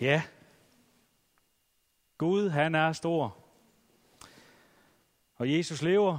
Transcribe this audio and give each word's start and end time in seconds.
Ja, 0.00 0.22
Gud 2.18 2.48
han 2.48 2.74
er 2.74 2.92
stor. 2.92 3.36
Og 5.36 5.52
Jesus 5.52 5.82
lever, 5.82 6.18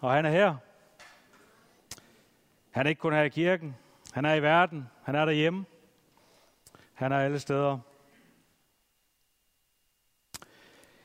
og 0.00 0.12
han 0.12 0.26
er 0.26 0.30
her. 0.30 0.56
Han 2.70 2.86
er 2.86 2.90
ikke 2.90 3.00
kun 3.00 3.12
her 3.12 3.22
i 3.22 3.28
kirken, 3.28 3.76
han 4.12 4.24
er 4.24 4.34
i 4.34 4.42
verden, 4.42 4.88
han 5.02 5.14
er 5.14 5.24
derhjemme. 5.24 5.64
Han 6.94 7.12
er 7.12 7.18
alle 7.18 7.40
steder. 7.40 7.78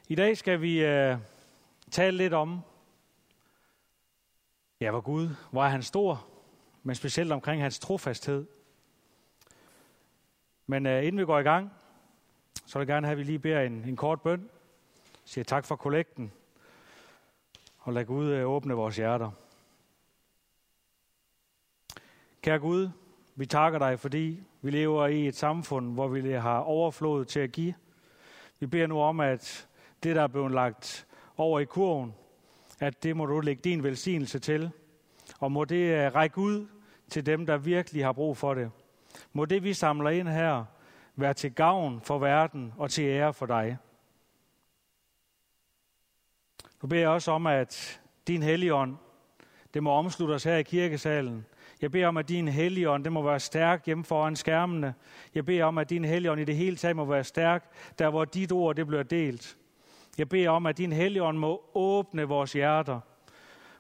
I 0.08 0.16
dag 0.16 0.38
skal 0.38 0.62
vi 0.62 0.86
øh, 0.86 1.18
tale 1.92 2.18
lidt 2.18 2.34
om, 2.34 2.62
ja, 4.80 4.92
hvor 4.92 5.02
Gud, 5.02 5.30
hvor 5.52 5.64
er 5.64 5.70
han 5.70 5.84
stor, 5.84 6.28
men 6.84 6.96
specielt 6.96 7.32
omkring 7.32 7.62
hans 7.62 7.80
trofasthed. 7.80 8.46
Men 10.68 10.86
øh, 10.86 11.06
inden 11.06 11.20
vi 11.20 11.26
går 11.26 11.40
i 11.40 11.44
gang, 11.44 11.72
så 12.66 12.80
vil 12.80 12.86
jeg 12.86 12.88
gerne 12.88 13.08
have, 13.08 13.12
at 13.12 13.18
vi 13.18 13.24
lige 13.24 13.40
beder 13.40 13.62
en, 13.62 13.84
en 13.88 13.96
kort 13.96 14.22
bøn. 14.22 14.50
Siger 15.26 15.44
tak 15.44 15.66
for 15.66 15.76
kollekten. 15.76 16.32
Og 17.80 17.94
lad 17.94 18.06
Gud 18.06 18.28
øh, 18.28 18.50
åbne 18.50 18.74
vores 18.74 18.98
hjerter. 18.98 19.32
Kære 22.42 22.60
Gud, 22.60 22.90
vi 23.36 23.46
takker 23.46 23.80
dig, 23.80 24.00
fordi 24.00 24.40
vi 24.62 24.72
lever 24.72 25.08
i 25.08 25.28
et 25.28 25.36
samfund, 25.36 25.94
hvor 25.94 26.08
vi 26.08 26.32
har 26.32 26.60
overflod 26.60 27.26
til 27.26 27.40
at 27.40 27.52
give. 27.52 27.74
Vi 28.60 28.66
beder 28.66 28.88
nu 28.88 29.00
om, 29.02 29.20
at 29.20 29.68
det, 30.04 30.16
der 30.16 30.22
er 30.22 30.28
blevet 30.28 30.52
lagt 30.52 31.08
over 31.38 31.60
i 31.60 31.66
kurven, 31.66 32.14
at 32.80 33.04
det 33.04 33.16
må 33.18 33.26
du 33.26 33.40
lægge 33.40 33.62
din 33.62 33.84
velsignelse 33.84 34.40
til. 34.40 34.72
Og 35.40 35.52
må 35.52 35.66
det 35.66 36.06
øh, 36.06 36.16
række 36.16 36.38
ud 36.38 36.68
til 37.10 37.26
dem, 37.26 37.46
der 37.46 37.58
virkelig 37.58 38.06
har 38.06 38.12
brug 38.12 38.38
for 38.38 38.54
det. 38.54 38.72
Må 39.34 39.46
det, 39.46 39.64
vi 39.64 39.74
samler 39.74 40.10
ind 40.10 40.28
her, 40.28 40.66
være 41.16 41.34
til 41.34 41.54
gavn 41.54 42.02
for 42.02 42.20
verden 42.20 42.74
og 42.78 42.90
til 42.92 43.04
ære 43.04 43.34
for 43.34 43.46
dig. 43.46 43.78
Nu 46.82 46.88
beder 46.88 47.02
jeg 47.02 47.10
også 47.10 47.32
om, 47.32 47.48
at 47.48 48.02
din 48.28 48.44
helligånd, 48.44 48.98
det 49.74 49.84
må 49.84 49.92
omslutte 49.92 50.34
os 50.34 50.44
her 50.44 50.56
i 50.56 50.64
kirkesalen. 50.64 51.46
Jeg 51.82 51.92
beder 51.92 52.08
om, 52.08 52.18
at 52.18 52.30
din 52.30 52.48
helligånd, 52.48 53.04
det 53.04 53.12
må 53.12 53.22
være 53.22 53.40
stærk 53.40 53.86
hjemme 53.86 54.04
foran 54.04 54.36
skærmene. 54.36 54.94
Jeg 55.36 55.46
beder 55.46 55.66
om, 55.66 55.78
at 55.78 55.90
din 55.90 56.06
helligånd 56.06 56.42
i 56.42 56.46
det 56.46 56.56
hele 56.56 56.76
taget 56.76 56.96
må 56.96 57.06
være 57.06 57.24
stærk, 57.24 57.72
der 58.00 58.10
hvor 58.10 58.26
dit 58.26 58.52
ord 58.52 58.76
det 58.76 58.88
bliver 58.88 59.04
delt. 59.04 59.58
Jeg 60.18 60.30
beder 60.30 60.50
om, 60.50 60.66
at 60.66 60.78
din 60.78 60.92
helligånd 60.92 61.38
må 61.38 61.62
åbne 61.74 62.24
vores 62.24 62.54
hjerter. 62.54 63.00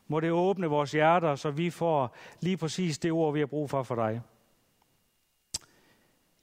Må 0.07 0.19
det 0.19 0.31
åbne 0.31 0.67
vores 0.67 0.91
hjerter, 0.91 1.35
så 1.35 1.51
vi 1.51 1.69
får 1.69 2.15
lige 2.39 2.57
præcis 2.57 2.99
det 2.99 3.11
ord, 3.11 3.33
vi 3.33 3.39
har 3.39 3.45
brug 3.45 3.69
for 3.69 3.83
for 3.83 3.95
dig. 3.95 4.21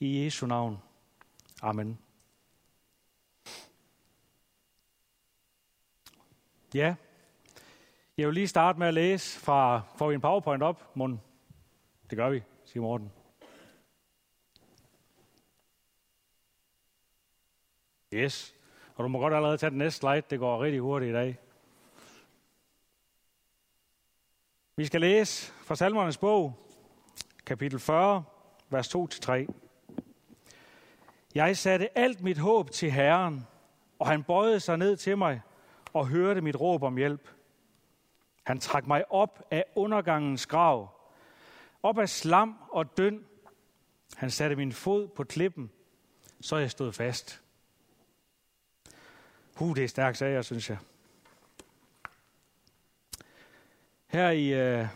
I 0.01 0.25
Jesu 0.25 0.47
navn. 0.47 0.79
Amen. 1.63 1.99
Ja, 6.75 6.95
jeg 8.17 8.27
vil 8.27 8.35
lige 8.35 8.49
starte 8.49 8.79
med 8.79 8.87
at 8.87 8.95
læse 8.95 9.41
fra, 9.41 9.83
får 9.97 10.09
vi 10.09 10.15
en 10.15 10.21
powerpoint 10.21 10.63
op, 10.63 10.97
Mon? 10.97 11.21
Det 12.11 12.19
gør 12.19 12.31
vi, 12.31 12.43
siger 12.65 12.83
Morten. 12.83 13.13
Yes. 18.13 18.55
Og 18.95 19.05
du 19.05 19.09
må 19.09 19.19
godt 19.19 19.35
allerede 19.35 19.59
tage 19.59 19.71
den 19.71 19.79
næste 19.79 19.99
slide. 19.99 20.23
Det 20.31 20.39
går 20.39 20.63
rigtig 20.63 20.81
hurtigt 20.81 21.11
i 21.11 21.13
dag. 21.13 21.39
Vi 24.77 24.87
skal 24.87 25.01
læse 25.01 25.53
fra 25.53 25.77
Salmernes 25.77 26.19
bog, 26.19 26.69
kapitel 27.47 27.79
40, 27.79 28.25
vers 28.69 28.95
2-3. 28.97 29.67
Jeg 31.39 31.56
satte 31.56 31.98
alt 31.98 32.22
mit 32.22 32.39
håb 32.39 32.70
til 32.70 32.91
Herren, 32.91 33.47
og 33.98 34.06
han 34.06 34.22
bøjede 34.22 34.61
sig 34.61 34.77
ned 34.77 34.97
til 34.97 35.19
mig 35.19 35.42
og 35.92 36.06
hørte 36.08 36.41
mit 36.41 36.61
råb 36.61 36.83
om 36.83 36.97
hjælp. 36.97 37.28
Han 38.42 38.61
trak 38.61 38.86
mig 38.86 39.13
op 39.13 39.46
af 39.51 39.64
undergangens 39.74 40.46
grav, 40.46 40.89
op 41.83 41.98
af 41.98 42.08
slam 42.08 42.55
og 42.70 42.96
døn. 42.96 43.24
Han 44.17 44.30
satte 44.30 44.57
min 44.57 44.73
fod 44.73 45.08
på 45.08 45.24
klippen, 45.24 45.70
så 46.40 46.57
jeg 46.57 46.70
stod 46.70 46.92
fast. 46.92 47.42
Huh, 49.55 49.77
det 49.77 49.84
er 49.84 49.89
stærkt 49.89 50.18
sager, 50.18 50.42
synes 50.42 50.70
jeg. 50.70 50.79
Her 54.07 54.30
i, 54.30 54.80
uh, 54.80 54.89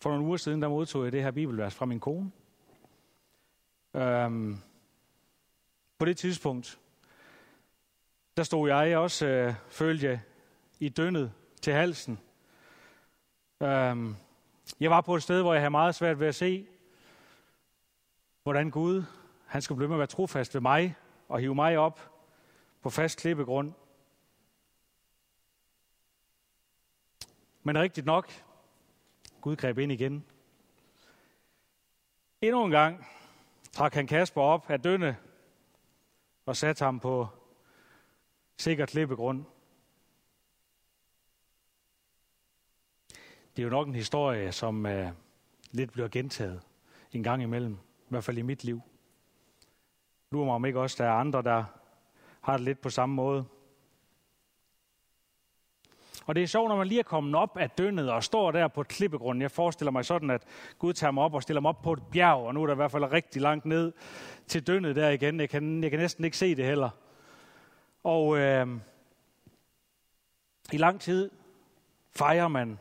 for 0.00 0.10
nogle 0.10 0.24
uger 0.24 0.36
siden, 0.36 0.62
der 0.62 0.68
modtog 0.68 1.04
jeg 1.04 1.12
det 1.12 1.22
her 1.22 1.30
bibelvers 1.30 1.74
fra 1.74 1.86
min 1.86 2.00
kone. 2.00 2.30
Øhm, 3.94 4.58
på 5.98 6.04
det 6.04 6.16
tidspunkt, 6.16 6.78
der 8.36 8.42
stod 8.42 8.68
jeg 8.68 8.98
også, 8.98 9.26
øh, 9.26 9.54
følte 9.68 10.06
jeg, 10.06 10.20
i 10.78 10.88
dønnet 10.88 11.32
til 11.62 11.72
halsen. 11.72 12.18
Øhm, 13.62 14.16
jeg 14.80 14.90
var 14.90 15.00
på 15.00 15.14
et 15.14 15.22
sted, 15.22 15.42
hvor 15.42 15.52
jeg 15.52 15.62
havde 15.62 15.70
meget 15.70 15.94
svært 15.94 16.20
ved 16.20 16.26
at 16.26 16.34
se, 16.34 16.66
hvordan 18.42 18.70
Gud, 18.70 19.04
han 19.46 19.62
skulle 19.62 19.76
blive 19.76 19.88
med 19.88 19.96
at 19.96 19.98
være 19.98 20.06
trofast 20.06 20.54
ved 20.54 20.60
mig 20.60 20.96
og 21.28 21.40
hive 21.40 21.54
mig 21.54 21.78
op 21.78 22.10
på 22.82 22.90
fast 22.90 23.18
klippegrund. 23.18 23.72
Men 27.62 27.78
rigtigt 27.78 28.06
nok, 28.06 28.30
Gud 29.40 29.56
greb 29.56 29.78
ind 29.78 29.92
igen. 29.92 30.24
Endnu 32.40 32.64
en 32.64 32.70
gang 32.70 33.06
trak 33.72 33.94
han 33.94 34.06
Kasper 34.06 34.42
op 34.42 34.70
af 34.70 34.80
dønne 34.80 35.16
og 36.46 36.56
satte 36.56 36.84
ham 36.84 37.00
på 37.00 37.28
sikker 38.56 38.86
klippegrund. 38.86 39.44
Det 43.56 43.62
er 43.62 43.64
jo 43.64 43.70
nok 43.70 43.88
en 43.88 43.94
historie, 43.94 44.52
som 44.52 44.84
uh, 44.84 45.08
lidt 45.70 45.92
bliver 45.92 46.08
gentaget 46.08 46.62
en 47.12 47.22
gang 47.22 47.42
imellem. 47.42 47.72
I 47.74 48.08
hvert 48.08 48.24
fald 48.24 48.38
i 48.38 48.42
mit 48.42 48.64
liv. 48.64 48.80
Lurer 50.30 50.44
mig 50.44 50.54
om 50.54 50.64
ikke 50.64 50.80
også, 50.80 51.02
der 51.04 51.10
er 51.10 51.14
andre, 51.14 51.42
der 51.42 51.64
har 52.40 52.56
det 52.56 52.64
lidt 52.64 52.80
på 52.80 52.90
samme 52.90 53.14
måde. 53.14 53.44
Og 56.26 56.34
det 56.34 56.42
er 56.42 56.46
sjovt, 56.46 56.68
når 56.68 56.76
man 56.76 56.86
lige 56.86 56.98
er 56.98 57.02
kommet 57.02 57.34
op 57.34 57.56
af 57.56 57.70
dønnet 57.70 58.10
og 58.10 58.24
står 58.24 58.50
der 58.50 58.68
på 58.68 58.82
klippegrunden. 58.82 59.42
Jeg 59.42 59.50
forestiller 59.50 59.92
mig 59.92 60.04
sådan, 60.04 60.30
at 60.30 60.42
Gud 60.78 60.92
tager 60.92 61.10
mig 61.10 61.24
op 61.24 61.34
og 61.34 61.42
stiller 61.42 61.60
mig 61.60 61.68
op 61.68 61.82
på 61.82 61.92
et 61.92 62.02
bjerg, 62.12 62.46
og 62.46 62.54
nu 62.54 62.62
er 62.62 62.66
der 62.66 62.74
i 62.74 62.76
hvert 62.76 62.90
fald 62.90 63.12
rigtig 63.12 63.42
langt 63.42 63.64
ned 63.64 63.92
til 64.46 64.66
dønnet 64.66 64.96
der 64.96 65.10
igen. 65.10 65.40
Jeg 65.40 65.48
kan, 65.48 65.82
jeg 65.82 65.90
kan 65.90 66.00
næsten 66.00 66.24
ikke 66.24 66.36
se 66.36 66.54
det 66.54 66.64
heller. 66.64 66.90
Og 68.04 68.38
øh, 68.38 68.66
i 70.72 70.76
lang 70.76 71.00
tid 71.00 71.30
fejrer 72.16 72.48
man, 72.48 72.78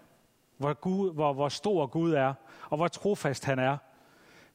hvor, 0.58 0.74
Gud, 0.74 1.14
hvor, 1.14 1.34
hvor 1.34 1.50
stor 1.50 1.86
Gud 1.86 2.14
er, 2.14 2.34
og 2.70 2.78
hvor 2.78 2.88
trofast 2.88 3.46
han 3.46 3.60
er. 3.60 3.78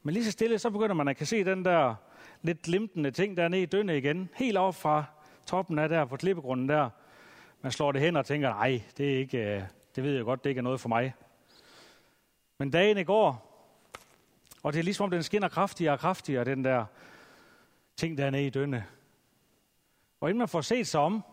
Men 0.03 0.13
lige 0.13 0.25
så 0.25 0.31
stille, 0.31 0.59
så 0.59 0.69
begynder 0.69 0.95
man 0.95 1.07
at 1.07 1.17
kan 1.17 1.27
se 1.27 1.43
den 1.43 1.65
der 1.65 1.95
lidt 2.41 2.61
glimtende 2.61 3.11
ting 3.11 3.37
der 3.37 3.47
nede 3.47 3.61
i 3.61 3.65
dønne 3.65 3.97
igen. 3.97 4.29
Helt 4.35 4.57
op 4.57 4.75
fra 4.75 5.03
toppen 5.45 5.79
af 5.79 5.89
der 5.89 6.05
på 6.05 6.17
klippegrunden 6.17 6.69
der. 6.69 6.89
Man 7.61 7.71
slår 7.71 7.91
det 7.91 8.01
hen 8.01 8.15
og 8.15 8.25
tænker, 8.25 8.49
nej, 8.49 8.81
det, 8.97 9.13
er 9.13 9.17
ikke, 9.17 9.37
øh, 9.37 9.63
det 9.95 10.03
ved 10.03 10.15
jeg 10.15 10.23
godt, 10.23 10.43
det 10.43 10.49
ikke 10.49 10.59
er 10.59 10.63
noget 10.63 10.79
for 10.79 10.89
mig. 10.89 11.13
Men 12.57 12.71
dagen 12.71 13.05
går, 13.05 13.47
og 14.63 14.73
det 14.73 14.79
er 14.79 14.83
ligesom 14.83 15.03
om 15.03 15.11
den 15.11 15.23
skinner 15.23 15.47
kraftigere 15.47 15.93
og 15.93 15.99
kraftigere, 15.99 16.45
den 16.45 16.65
der 16.65 16.85
ting 17.95 18.17
dernede 18.17 18.47
i 18.47 18.49
dønne. 18.49 18.85
Og 20.19 20.29
inden 20.29 20.39
man 20.39 20.47
får 20.47 20.61
set 20.61 20.87
sig 20.87 21.01
om, 21.01 21.23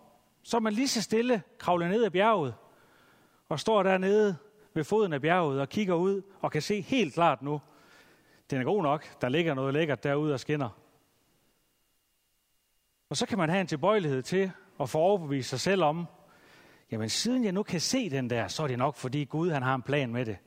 så 0.43 0.57
er 0.57 0.61
man 0.61 0.73
lige 0.73 0.89
så 0.89 1.03
stille 1.03 1.43
kravlet 1.59 1.91
ned 1.91 2.05
ad 2.05 2.11
bjerget, 2.11 2.55
og 3.49 3.61
står 3.61 3.83
dernede 3.83 4.37
ved 4.75 4.85
foden 4.85 5.13
af 5.13 5.21
bjerget 5.21 5.61
og 5.61 5.69
kigger 5.69 5.95
ud 5.95 6.23
og 6.41 6.53
kan 6.53 6.63
se 6.63 6.81
helt 6.81 7.15
klart 7.15 7.43
nu, 7.43 7.61
den 8.51 8.61
er 8.61 8.65
god 8.65 8.83
nok, 8.83 9.21
der 9.21 9.29
ligger 9.29 9.55
noget 9.55 9.75
lækkert 9.75 10.05
derude 10.05 10.35
og 10.35 10.41
skinner. 10.41 10.69
Og 13.11 13.17
så 13.17 13.27
kan 13.27 13.39
man 13.39 13.49
have 13.49 13.61
en 13.61 13.67
tilbøjelighed 13.67 14.23
til 14.23 14.53
at 14.81 14.91
få 14.91 14.99
overbevist 14.99 15.49
sig 15.49 15.61
selv 15.61 15.83
om, 15.83 16.07
jamen 16.91 17.09
siden 17.09 17.45
jeg 17.45 17.53
nu 17.53 17.63
kan 17.63 17.81
se 17.81 18.11
den 18.11 18.31
der, 18.31 18.49
så 18.49 18.63
er 18.63 18.67
det 18.67 18.79
nok, 18.79 18.97
fordi 18.97 19.25
Gud 19.25 19.51
han 19.51 19.63
har 19.63 19.75
en 19.75 19.83
plan 19.83 20.13
med 20.13 20.27
det. 20.27 20.39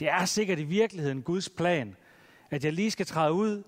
Det 0.00 0.08
er 0.08 0.24
sikkert 0.24 0.58
i 0.58 0.64
virkeligheden 0.64 1.22
Guds 1.22 1.48
plan, 1.48 1.96
at 2.50 2.64
jeg 2.64 2.72
lige 2.72 2.90
skal 2.90 3.06
træde 3.06 3.32
ud 3.32 3.62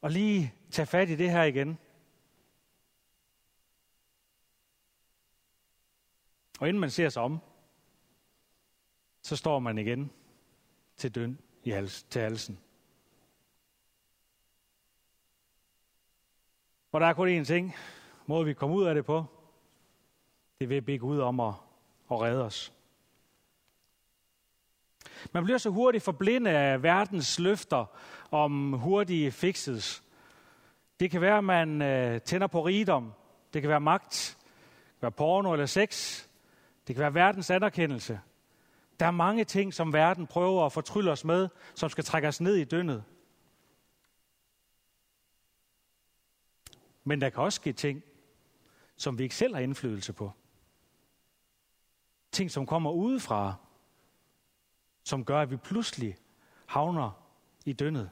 og 0.00 0.10
lige 0.10 0.54
tage 0.70 0.86
fat 0.86 1.08
i 1.08 1.16
det 1.16 1.30
her 1.30 1.42
igen. 1.42 1.78
Og 6.60 6.68
inden 6.68 6.80
man 6.80 6.90
ser 6.90 7.08
sig 7.08 7.22
om, 7.22 7.38
så 9.22 9.36
står 9.36 9.58
man 9.58 9.78
igen 9.78 10.10
til 10.96 11.14
døn 11.14 11.38
i 11.64 11.70
hals, 11.70 12.02
til 12.02 12.22
halsen. 12.22 12.58
Og 16.92 17.00
der 17.00 17.06
er 17.06 17.12
kun 17.12 17.40
én 17.40 17.44
ting, 17.44 17.74
måde 18.26 18.44
vi 18.46 18.54
kommer 18.54 18.76
ud 18.76 18.84
af 18.84 18.94
det 18.94 19.04
på, 19.04 19.39
det 20.60 20.66
er 20.66 20.68
ved 20.68 20.76
at 20.76 20.84
bede 20.84 20.98
Gud 20.98 21.18
om 21.18 21.40
at, 21.40 21.54
at 22.10 22.20
redde 22.20 22.44
os. 22.44 22.72
Man 25.32 25.44
bliver 25.44 25.58
så 25.58 25.70
hurtigt 25.70 26.04
forblindet 26.04 26.50
af 26.50 26.82
verdens 26.82 27.38
løfter 27.38 27.84
om 28.30 28.72
hurtige 28.72 29.30
fixes. 29.30 30.02
Det 31.00 31.10
kan 31.10 31.20
være, 31.20 31.38
at 31.38 31.44
man 31.44 31.82
øh, 31.82 32.20
tænder 32.20 32.46
på 32.46 32.64
rigdom. 32.64 33.12
Det 33.52 33.62
kan 33.62 33.68
være 33.68 33.80
magt. 33.80 34.38
Det 34.38 35.00
kan 35.00 35.02
være 35.02 35.12
porno 35.12 35.52
eller 35.52 35.66
sex. 35.66 36.24
Det 36.86 36.96
kan 36.96 37.02
være 37.02 37.14
verdens 37.14 37.50
anerkendelse. 37.50 38.20
Der 39.00 39.06
er 39.06 39.10
mange 39.10 39.44
ting, 39.44 39.74
som 39.74 39.92
verden 39.92 40.26
prøver 40.26 40.66
at 40.66 40.72
fortrylle 40.72 41.10
os 41.10 41.24
med, 41.24 41.48
som 41.74 41.88
skal 41.88 42.04
trække 42.04 42.28
os 42.28 42.40
ned 42.40 42.54
i 42.54 42.64
dønnet. 42.64 43.04
Men 47.04 47.20
der 47.20 47.30
kan 47.30 47.42
også 47.42 47.56
ske 47.56 47.72
ting, 47.72 48.02
som 48.96 49.18
vi 49.18 49.22
ikke 49.22 49.36
selv 49.36 49.54
har 49.54 49.62
indflydelse 49.62 50.12
på. 50.12 50.32
Ting, 52.32 52.50
som 52.50 52.66
kommer 52.66 52.90
udefra, 52.90 53.54
som 55.04 55.24
gør, 55.24 55.40
at 55.40 55.50
vi 55.50 55.56
pludselig 55.56 56.16
havner 56.66 57.10
i 57.64 57.72
dønnet. 57.72 58.10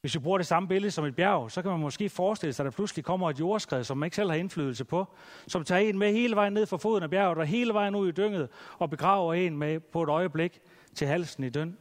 Hvis 0.00 0.14
vi 0.14 0.20
bruger 0.20 0.38
det 0.38 0.46
samme 0.46 0.68
billede 0.68 0.90
som 0.90 1.04
et 1.04 1.16
bjerg, 1.16 1.50
så 1.50 1.62
kan 1.62 1.70
man 1.70 1.80
måske 1.80 2.08
forestille 2.08 2.52
sig, 2.52 2.66
at 2.66 2.72
der 2.72 2.76
pludselig 2.76 3.04
kommer 3.04 3.30
et 3.30 3.40
jordskred, 3.40 3.84
som 3.84 3.98
man 3.98 4.06
ikke 4.06 4.16
selv 4.16 4.30
har 4.30 4.36
indflydelse 4.36 4.84
på, 4.84 5.06
som 5.46 5.64
tager 5.64 5.88
en 5.88 5.98
med 5.98 6.12
hele 6.12 6.36
vejen 6.36 6.52
ned 6.52 6.66
fra 6.66 6.76
foden 6.76 7.02
af 7.02 7.10
bjerget 7.10 7.38
og 7.38 7.46
hele 7.46 7.74
vejen 7.74 7.94
ud 7.94 8.08
i 8.08 8.12
dynget 8.12 8.48
og 8.78 8.90
begraver 8.90 9.34
en 9.34 9.56
med 9.56 9.80
på 9.80 10.02
et 10.02 10.08
øjeblik 10.08 10.60
til 10.94 11.06
halsen 11.06 11.44
i 11.44 11.50
døn. 11.50 11.78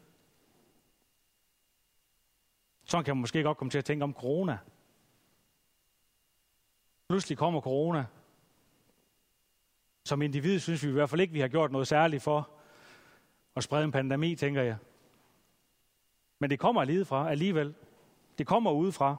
Sådan 2.85 3.03
kan 3.03 3.15
man 3.15 3.21
måske 3.21 3.43
godt 3.43 3.57
komme 3.57 3.71
til 3.71 3.77
at 3.77 3.85
tænke 3.85 4.03
om 4.03 4.13
corona. 4.13 4.57
Pludselig 7.09 7.37
kommer 7.37 7.61
corona. 7.61 8.05
Som 10.07 10.21
individ 10.21 10.59
synes 10.59 10.83
vi 10.83 10.89
i 10.89 10.91
hvert 10.91 11.09
fald 11.09 11.21
ikke, 11.21 11.33
vi 11.33 11.39
har 11.39 11.47
gjort 11.47 11.71
noget 11.71 11.87
særligt 11.87 12.23
for 12.23 12.49
at 13.55 13.63
sprede 13.63 13.83
en 13.83 13.91
pandemi, 13.91 14.35
tænker 14.35 14.61
jeg. 14.61 14.77
Men 16.39 16.49
det 16.49 16.59
kommer 16.59 16.83
lige 16.83 17.05
fra 17.05 17.29
alligevel. 17.29 17.75
Det 18.37 18.47
kommer 18.47 18.71
udefra. 18.71 19.15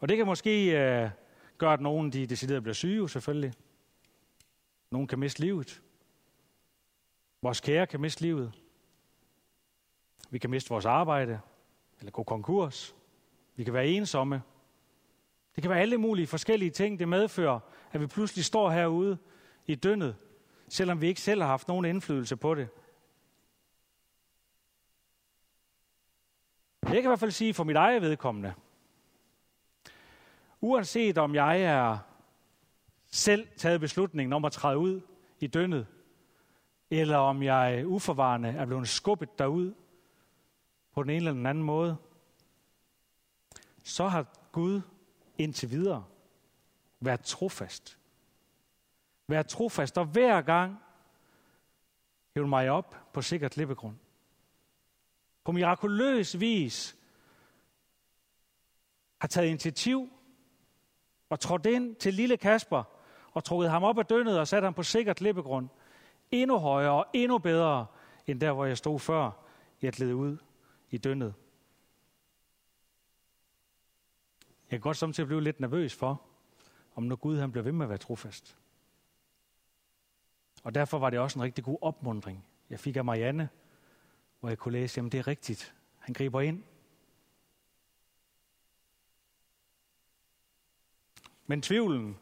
Og 0.00 0.08
det 0.08 0.16
kan 0.16 0.26
måske 0.26 0.66
øh, 0.66 1.10
gøre, 1.58 1.72
at 1.72 1.80
nogen 1.80 2.12
de 2.12 2.26
decideret 2.26 2.62
bliver 2.62 2.74
syge, 2.74 3.08
selvfølgelig. 3.08 3.52
Nogen 4.90 5.06
kan 5.06 5.18
miste 5.18 5.40
livet. 5.40 5.82
Vores 7.42 7.60
kære 7.60 7.86
kan 7.86 8.00
miste 8.00 8.22
livet. 8.22 8.52
Vi 10.30 10.38
kan 10.38 10.50
miste 10.50 10.70
vores 10.70 10.84
arbejde, 10.84 11.40
eller 11.98 12.10
gå 12.10 12.22
konkurs. 12.22 12.94
Vi 13.56 13.64
kan 13.64 13.74
være 13.74 13.86
ensomme. 13.86 14.42
Det 15.54 15.62
kan 15.62 15.70
være 15.70 15.80
alle 15.80 15.98
mulige 15.98 16.26
forskellige 16.26 16.70
ting, 16.70 16.98
det 16.98 17.08
medfører, 17.08 17.60
at 17.92 18.00
vi 18.00 18.06
pludselig 18.06 18.44
står 18.44 18.70
herude 18.70 19.18
i 19.66 19.74
dønnet, 19.74 20.16
selvom 20.68 21.00
vi 21.00 21.06
ikke 21.06 21.20
selv 21.20 21.40
har 21.40 21.48
haft 21.48 21.68
nogen 21.68 21.84
indflydelse 21.84 22.36
på 22.36 22.54
det. 22.54 22.68
Jeg 26.82 26.92
kan 26.92 27.04
i 27.04 27.06
hvert 27.06 27.20
fald 27.20 27.30
sige 27.30 27.54
for 27.54 27.64
mit 27.64 27.76
eget 27.76 28.02
vedkommende, 28.02 28.54
uanset 30.60 31.18
om 31.18 31.34
jeg 31.34 31.62
er 31.62 31.98
selv 33.06 33.48
taget 33.56 33.80
beslutningen 33.80 34.32
om 34.32 34.44
at 34.44 34.52
træde 34.52 34.78
ud 34.78 35.00
i 35.40 35.46
dønnet, 35.46 35.86
eller 36.90 37.16
om 37.16 37.42
jeg 37.42 37.86
uforvarende 37.86 38.48
er 38.48 38.66
blevet 38.66 38.88
skubbet 38.88 39.38
derud 39.38 39.74
på 40.92 41.02
den 41.02 41.10
ene 41.10 41.16
eller 41.16 41.32
den 41.32 41.46
anden 41.46 41.64
måde, 41.64 41.96
så 43.82 44.08
har 44.08 44.26
Gud 44.52 44.80
indtil 45.38 45.70
videre 45.70 46.04
Vær 47.00 47.16
trofast. 47.16 47.98
Vær 49.28 49.42
trofast, 49.42 49.98
og 49.98 50.04
hver 50.04 50.40
gang 50.40 50.78
hæv 52.34 52.46
mig 52.46 52.70
op 52.70 52.96
på 53.12 53.22
sikkert 53.22 53.56
lippegrund 53.56 53.96
på 55.44 55.52
mirakuløs 55.52 56.40
vis 56.40 56.96
har 59.20 59.28
taget 59.28 59.48
initiativ 59.48 60.08
og 61.28 61.40
trådt 61.40 61.66
ind 61.66 61.96
til 61.96 62.14
lille 62.14 62.36
Kasper 62.36 62.82
og 63.32 63.44
trukket 63.44 63.70
ham 63.70 63.84
op 63.84 63.98
af 63.98 64.06
dønnet 64.06 64.38
og 64.38 64.48
sat 64.48 64.62
ham 64.62 64.74
på 64.74 64.82
sikkert 64.82 65.20
lippegrund. 65.20 65.68
Endnu 66.30 66.58
højere 66.58 66.92
og 66.92 67.06
endnu 67.12 67.38
bedre 67.38 67.86
end 68.26 68.40
der, 68.40 68.52
hvor 68.52 68.64
jeg 68.64 68.78
stod 68.78 68.98
før, 68.98 69.30
jeg 69.82 69.92
gled 69.92 70.12
ud 70.12 70.36
i 70.90 70.98
dønnet. 70.98 71.34
Jeg 74.62 74.63
kan 74.74 74.80
godt 74.80 74.96
samtidig 74.96 75.26
blive 75.26 75.42
lidt 75.42 75.60
nervøs 75.60 75.94
for, 75.94 76.22
om 76.94 77.02
når 77.02 77.16
Gud 77.16 77.38
han 77.38 77.52
bliver 77.52 77.64
ved 77.64 77.72
med 77.72 77.86
at 77.86 77.88
være 77.90 77.98
trofast. 77.98 78.58
Og 80.62 80.74
derfor 80.74 80.98
var 80.98 81.10
det 81.10 81.18
også 81.18 81.38
en 81.38 81.42
rigtig 81.42 81.64
god 81.64 81.78
opmundring, 81.80 82.44
jeg 82.70 82.80
fik 82.80 82.96
af 82.96 83.04
Marianne, 83.04 83.48
hvor 84.40 84.48
jeg 84.48 84.58
kunne 84.58 84.72
læse, 84.72 84.98
jamen 84.98 85.12
det 85.12 85.18
er 85.18 85.26
rigtigt. 85.26 85.74
Han 85.98 86.14
griber 86.14 86.40
ind. 86.40 86.62
Men 91.46 91.62
tvivlen 91.62 92.18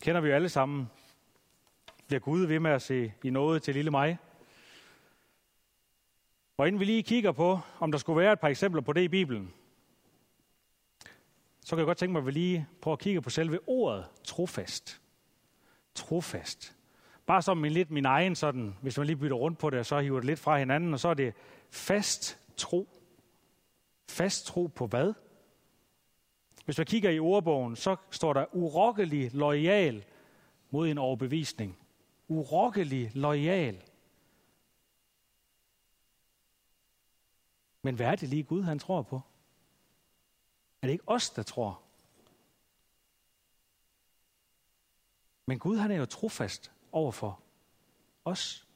kender 0.00 0.20
vi 0.20 0.28
jo 0.28 0.34
alle 0.34 0.48
sammen. 0.48 0.90
Bliver 2.06 2.20
Gud 2.20 2.46
ved 2.46 2.60
med 2.60 2.70
at 2.70 2.82
se 2.82 3.12
i 3.24 3.30
noget 3.30 3.62
til 3.62 3.74
lille 3.74 3.90
mig? 3.90 4.18
Og 6.56 6.66
inden 6.68 6.80
vi 6.80 6.84
lige 6.84 7.02
kigger 7.02 7.32
på, 7.32 7.58
om 7.78 7.92
der 7.92 7.98
skulle 7.98 8.20
være 8.20 8.32
et 8.32 8.40
par 8.40 8.48
eksempler 8.48 8.82
på 8.82 8.92
det 8.92 9.00
i 9.00 9.08
Bibelen, 9.08 9.54
så 11.70 11.76
kan 11.76 11.80
jeg 11.80 11.86
godt 11.86 11.98
tænke 11.98 12.12
mig, 12.12 12.20
at 12.20 12.26
vi 12.26 12.30
lige 12.30 12.68
prøver 12.80 12.96
at 12.96 13.02
kigge 13.02 13.22
på 13.22 13.30
selve 13.30 13.58
ordet 13.66 14.04
trofast. 14.24 15.00
Trofast. 15.94 16.76
Bare 17.26 17.42
som 17.42 17.56
min, 17.58 17.72
lidt 17.72 17.90
min 17.90 18.04
egen 18.04 18.34
sådan, 18.34 18.76
hvis 18.82 18.98
man 18.98 19.06
lige 19.06 19.16
bytter 19.16 19.36
rundt 19.36 19.58
på 19.58 19.70
det, 19.70 19.78
og 19.78 19.86
så 19.86 19.98
hiver 19.98 20.16
det 20.16 20.24
lidt 20.24 20.38
fra 20.38 20.58
hinanden, 20.58 20.94
og 20.94 21.00
så 21.00 21.08
er 21.08 21.14
det 21.14 21.34
fast 21.70 22.38
tro. 22.56 22.88
Fast 24.08 24.46
tro 24.46 24.66
på 24.66 24.86
hvad? 24.86 25.14
Hvis 26.64 26.78
man 26.78 26.86
kigger 26.86 27.10
i 27.10 27.18
ordbogen, 27.18 27.76
så 27.76 27.96
står 28.10 28.32
der 28.32 28.54
urokkelig 28.54 29.34
lojal 29.34 30.04
mod 30.70 30.88
en 30.88 30.98
overbevisning. 30.98 31.78
Urokkelig 32.28 33.10
lojal. 33.14 33.82
Men 37.82 37.94
hvad 37.94 38.06
er 38.06 38.16
det 38.16 38.28
lige 38.28 38.42
Gud, 38.42 38.62
han 38.62 38.78
tror 38.78 39.02
på? 39.02 39.20
Er 40.82 40.86
det 40.86 40.92
ikke 40.92 41.08
os, 41.08 41.30
der 41.30 41.42
tror? 41.42 41.82
Men 45.46 45.58
Gud, 45.58 45.76
han 45.76 45.90
er 45.90 45.96
jo 45.96 46.06
trofast 46.06 46.72
over 46.92 47.12
for 47.12 47.40
os. 48.24 48.66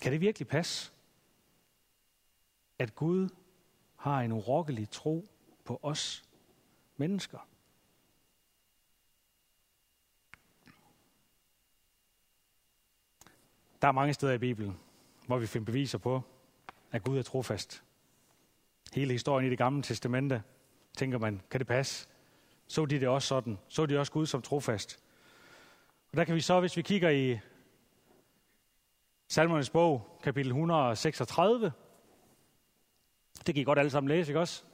Kan 0.00 0.12
det 0.12 0.20
virkelig 0.20 0.48
passe, 0.48 0.92
at 2.78 2.94
Gud 2.94 3.28
har 3.96 4.20
en 4.20 4.32
urokkelig 4.32 4.90
tro 4.90 5.24
på 5.64 5.80
os 5.82 6.24
mennesker? 6.96 7.48
Der 13.82 13.88
er 13.88 13.92
mange 13.92 14.14
steder 14.14 14.32
i 14.32 14.38
Bibelen, 14.38 14.80
hvor 15.26 15.38
vi 15.38 15.46
finder 15.46 15.66
beviser 15.66 15.98
på, 15.98 16.22
at 16.92 17.04
Gud 17.04 17.18
er 17.18 17.22
trofast. 17.22 17.82
Hele 18.94 19.12
historien 19.12 19.46
i 19.46 19.50
det 19.50 19.58
gamle 19.58 19.82
testamente, 19.82 20.42
tænker 20.96 21.18
man, 21.18 21.42
kan 21.50 21.60
det 21.60 21.66
passe? 21.66 22.08
så 22.72 22.86
de 22.86 23.00
det 23.00 23.08
også 23.08 23.28
sådan. 23.28 23.58
Så 23.68 23.86
de 23.86 23.98
også 23.98 24.12
Gud 24.12 24.26
som 24.26 24.42
trofast. 24.42 25.00
Og 26.12 26.16
der 26.16 26.24
kan 26.24 26.34
vi 26.34 26.40
så, 26.40 26.60
hvis 26.60 26.76
vi 26.76 26.82
kigger 26.82 27.10
i 27.10 27.38
Salmernes 29.28 29.70
bog, 29.70 30.18
kapitel 30.22 30.50
136, 30.50 31.72
det 33.46 33.54
kan 33.54 33.62
I 33.62 33.64
godt 33.64 33.78
alle 33.78 33.90
sammen 33.90 34.08
læse, 34.08 34.30
ikke 34.30 34.40
også? 34.40 34.64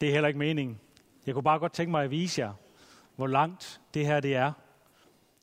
Det 0.00 0.08
er 0.08 0.12
heller 0.12 0.28
ikke 0.28 0.38
meningen. 0.38 0.80
Jeg 1.26 1.34
kunne 1.34 1.44
bare 1.44 1.58
godt 1.58 1.72
tænke 1.72 1.90
mig 1.90 2.04
at 2.04 2.10
vise 2.10 2.40
jer, 2.40 2.52
hvor 3.16 3.26
langt 3.26 3.80
det 3.94 4.06
her 4.06 4.20
det 4.20 4.34
er, 4.34 4.52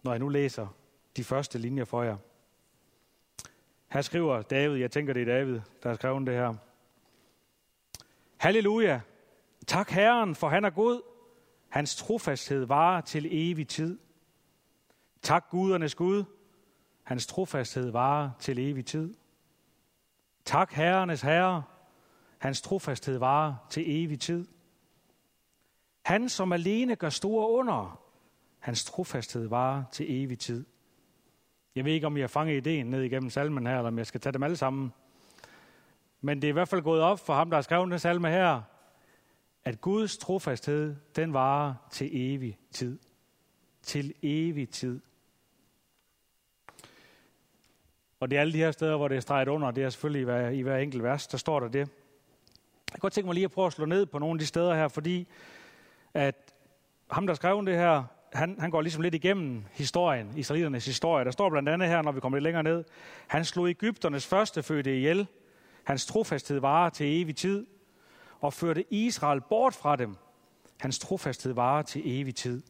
når 0.03 0.12
jeg 0.12 0.20
nu 0.20 0.29
læser 0.29 0.67
de 1.17 1.24
første 1.24 1.60
linjer 1.60 1.86
for 1.86 2.03
jer. 2.03 2.17
Her 3.93 4.01
skriver 4.01 4.41
David, 4.41 4.77
jeg 4.77 4.91
tænker 4.91 5.13
det 5.13 5.21
er 5.21 5.25
David, 5.25 5.59
der 5.83 5.89
har 5.89 5.95
skrevet 5.95 6.27
det 6.27 6.35
her. 6.35 6.53
Halleluja, 8.38 9.01
Tak 9.67 9.89
Herren, 9.89 10.35
for 10.35 10.50
han 10.50 10.65
er 10.65 10.69
god. 10.69 11.01
Hans 11.69 11.95
trofasthed 11.95 12.65
varer 12.65 13.01
til 13.01 13.27
evig 13.31 13.67
tid. 13.67 14.00
Tak 15.21 15.50
gudernes 15.50 15.95
Gud. 15.95 16.23
Hans 17.03 17.27
trofasthed 17.27 17.91
varer 17.91 18.29
til 18.39 18.59
evig 18.59 18.85
tid. 18.85 19.13
Tak 20.45 20.73
herrenes 20.73 21.21
herre. 21.21 21.63
Hans 22.38 22.62
trofasthed 22.62 23.17
varer 23.17 23.55
til 23.69 24.03
evig 24.03 24.19
tid. 24.19 24.47
Han, 26.01 26.29
som 26.29 26.53
alene 26.53 26.95
gør 26.95 27.09
store 27.09 27.50
under. 27.50 28.00
Hans 28.59 28.85
trofasthed 28.85 29.47
varer 29.47 29.83
til 29.91 30.23
evig 30.23 30.39
tid. 30.39 30.65
Jeg 31.75 31.85
ved 31.85 31.93
ikke, 31.93 32.07
om 32.07 32.17
jeg 32.17 32.29
fanger 32.29 32.53
ideen 32.53 32.85
ned 32.85 33.01
igennem 33.01 33.29
salmen 33.29 33.67
her, 33.67 33.77
eller 33.77 33.87
om 33.87 33.97
jeg 33.97 34.07
skal 34.07 34.21
tage 34.21 34.33
dem 34.33 34.43
alle 34.43 34.57
sammen. 34.57 34.93
Men 36.21 36.41
det 36.41 36.47
er 36.47 36.49
i 36.49 36.53
hvert 36.53 36.67
fald 36.67 36.81
gået 36.81 37.01
op 37.01 37.19
for 37.19 37.33
ham, 37.33 37.49
der 37.49 37.57
har 37.57 37.61
skrevet 37.61 37.91
den 37.91 37.99
salme 37.99 38.29
her, 38.29 38.61
at 39.63 39.81
Guds 39.81 40.17
trofasthed, 40.17 40.95
den 41.15 41.33
varer 41.33 41.73
til 41.91 42.09
evig 42.11 42.59
tid. 42.71 42.99
Til 43.81 44.13
evig 44.21 44.69
tid. 44.69 45.01
Og 48.19 48.29
det 48.29 48.37
er 48.37 48.41
alle 48.41 48.53
de 48.53 48.57
her 48.57 48.71
steder, 48.71 48.97
hvor 48.97 49.07
det 49.07 49.17
er 49.17 49.21
streget 49.21 49.47
under, 49.47 49.71
det 49.71 49.83
er 49.83 49.89
selvfølgelig 49.89 50.21
i 50.21 50.23
hver, 50.23 50.49
i 50.49 50.61
hver 50.61 50.77
enkelt 50.77 51.03
vers, 51.03 51.27
der 51.27 51.37
står 51.37 51.59
der 51.59 51.67
det. 51.67 51.79
Jeg 51.79 51.87
kan 52.91 52.99
godt 52.99 53.13
tænke 53.13 53.25
mig 53.25 53.33
lige 53.33 53.43
at 53.43 53.51
prøve 53.51 53.67
at 53.67 53.73
slå 53.73 53.85
ned 53.85 54.05
på 54.05 54.19
nogle 54.19 54.35
af 54.35 54.39
de 54.39 54.45
steder 54.45 54.75
her, 54.75 54.87
fordi 54.87 55.27
at 56.13 56.53
ham, 57.11 57.27
der 57.27 57.33
skrev 57.33 57.65
det 57.65 57.75
her, 57.75 58.03
han, 58.33 58.55
han 58.59 58.71
går 58.71 58.81
ligesom 58.81 59.01
lidt 59.01 59.15
igennem 59.15 59.63
historien, 59.71 60.33
israeliternes 60.37 60.85
historie. 60.85 61.25
Der 61.25 61.31
står 61.31 61.49
blandt 61.49 61.69
andet 61.69 61.89
her, 61.89 62.01
når 62.01 62.11
vi 62.11 62.19
kommer 62.19 62.37
lidt 62.37 62.43
længere 62.43 62.63
ned, 62.63 62.83
han 63.27 63.45
slog 63.45 63.69
Ægypternes 63.69 64.27
førstefødte 64.27 64.97
ihjel. 64.97 65.27
Hans 65.83 66.05
trofasthed 66.05 66.59
varer 66.59 66.89
til 66.89 67.21
evig 67.21 67.35
tid, 67.35 67.65
og 68.39 68.53
førte 68.53 68.93
Israel 68.93 69.41
bort 69.41 69.73
fra 69.73 69.95
dem. 69.95 70.15
Hans 70.79 70.99
trofasthed 70.99 71.53
varer 71.53 71.81
til 71.81 72.01
evig 72.05 72.35
tid. 72.35 72.61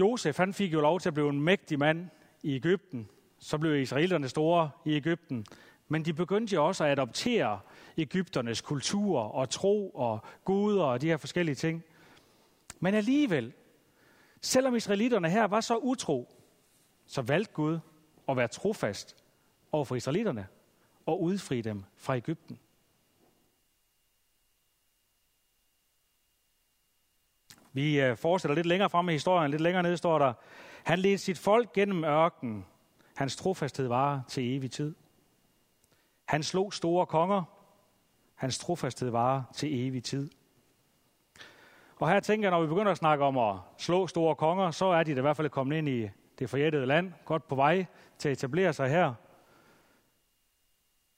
Josef, 0.00 0.36
han 0.36 0.54
fik 0.54 0.72
jo 0.72 0.80
lov 0.80 1.00
til 1.00 1.08
at 1.08 1.14
blive 1.14 1.28
en 1.28 1.40
mægtig 1.40 1.78
mand 1.78 2.08
i 2.42 2.54
Ægypten. 2.54 3.08
Så 3.38 3.58
blev 3.58 3.80
israelerne 3.80 4.28
store 4.28 4.70
i 4.84 4.94
Ægypten. 4.94 5.46
Men 5.88 6.04
de 6.04 6.12
begyndte 6.12 6.54
jo 6.54 6.66
også 6.66 6.84
at 6.84 6.90
adoptere 6.90 7.60
Ægypternes 7.96 8.60
kultur 8.60 9.20
og 9.20 9.50
tro 9.50 9.90
og 9.90 10.20
guder 10.44 10.84
og 10.84 11.00
de 11.00 11.06
her 11.06 11.16
forskellige 11.16 11.54
ting. 11.54 11.84
Men 12.80 12.94
alligevel, 12.94 13.52
selvom 14.40 14.74
israelitterne 14.74 15.30
her 15.30 15.44
var 15.44 15.60
så 15.60 15.76
utro, 15.76 16.34
så 17.06 17.22
valgte 17.22 17.52
Gud 17.52 17.78
at 18.28 18.36
være 18.36 18.48
trofast 18.48 19.16
over 19.72 19.84
for 19.84 19.94
israelitterne 19.94 20.46
og 21.06 21.22
udfri 21.22 21.60
dem 21.60 21.84
fra 21.96 22.16
Ægypten. 22.16 22.58
Vi 27.72 28.00
øh, 28.00 28.16
fortsætter 28.16 28.54
lidt 28.54 28.66
længere 28.66 28.90
frem 28.90 29.08
i 29.08 29.12
historien. 29.12 29.50
Lidt 29.50 29.62
længere 29.62 29.82
nede 29.82 29.96
står 29.96 30.18
der, 30.18 30.32
han 30.84 30.98
ledte 30.98 31.18
sit 31.18 31.38
folk 31.38 31.72
gennem 31.72 32.04
ørkenen. 32.04 32.66
Hans 33.16 33.36
trofasthed 33.36 33.88
var 33.88 34.24
til 34.28 34.56
evig 34.56 34.70
tid. 34.70 34.94
Han 36.24 36.42
slog 36.42 36.72
store 36.72 37.06
konger. 37.06 37.42
Hans 38.34 38.58
trofasthed 38.58 39.10
var 39.10 39.50
til 39.54 39.86
evig 39.86 40.04
tid. 40.04 40.30
Og 41.96 42.08
her 42.10 42.20
tænker 42.20 42.48
jeg, 42.48 42.50
når 42.50 42.62
vi 42.62 42.68
begynder 42.68 42.92
at 42.92 42.98
snakke 42.98 43.24
om 43.24 43.38
at 43.38 43.56
slå 43.78 44.06
store 44.06 44.34
konger, 44.34 44.70
så 44.70 44.86
er 44.86 45.02
de 45.02 45.14
da 45.14 45.18
i 45.18 45.20
hvert 45.20 45.36
fald 45.36 45.50
kommet 45.50 45.76
ind 45.76 45.88
i 45.88 46.08
det 46.38 46.50
forjættede 46.50 46.86
land, 46.86 47.12
godt 47.24 47.48
på 47.48 47.54
vej 47.54 47.86
til 48.18 48.28
at 48.28 48.32
etablere 48.32 48.72
sig 48.72 48.90
her. 48.90 49.14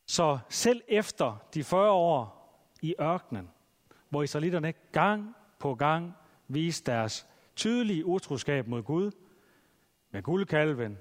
Så 0.06 0.38
selv 0.48 0.82
efter 0.88 1.42
de 1.54 1.64
40 1.64 1.90
år 1.90 2.38
i 2.82 2.94
ørkenen, 3.00 3.50
hvor 4.08 4.22
israelitterne 4.22 4.72
gang 4.92 5.34
på 5.58 5.74
gang 5.74 6.14
viste 6.48 6.92
deres 6.92 7.26
tydelige 7.56 8.06
utroskab 8.06 8.66
mod 8.66 8.82
Gud, 8.82 9.10
med 10.10 10.22
guldkalven, 10.22 10.98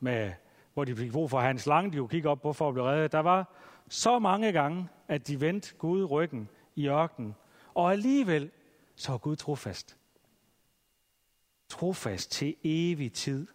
med, 0.00 0.32
hvor 0.74 0.84
de 0.84 0.96
fik 0.96 1.12
brug 1.12 1.30
for 1.30 1.40
hans 1.40 1.66
lange, 1.66 1.92
de 1.92 1.96
kunne 1.96 2.08
kigge 2.08 2.28
op 2.28 2.42
på 2.42 2.52
for 2.52 2.68
at 2.68 2.74
blive 2.74 2.86
reddet. 2.86 3.12
Der 3.12 3.18
var 3.18 3.54
så 3.88 4.18
mange 4.18 4.52
gange, 4.52 4.88
at 5.08 5.28
de 5.28 5.40
vendte 5.40 5.74
Gud 5.74 6.04
ryggen 6.04 6.48
i 6.76 6.88
ørkenen. 6.88 7.34
Og 7.74 7.92
alligevel 7.92 8.50
så 8.98 9.12
er 9.12 9.18
Gud 9.18 9.36
trofast. 9.36 9.96
Trofast 11.68 12.30
til 12.30 12.56
evig 12.64 13.12
tid. 13.12 13.46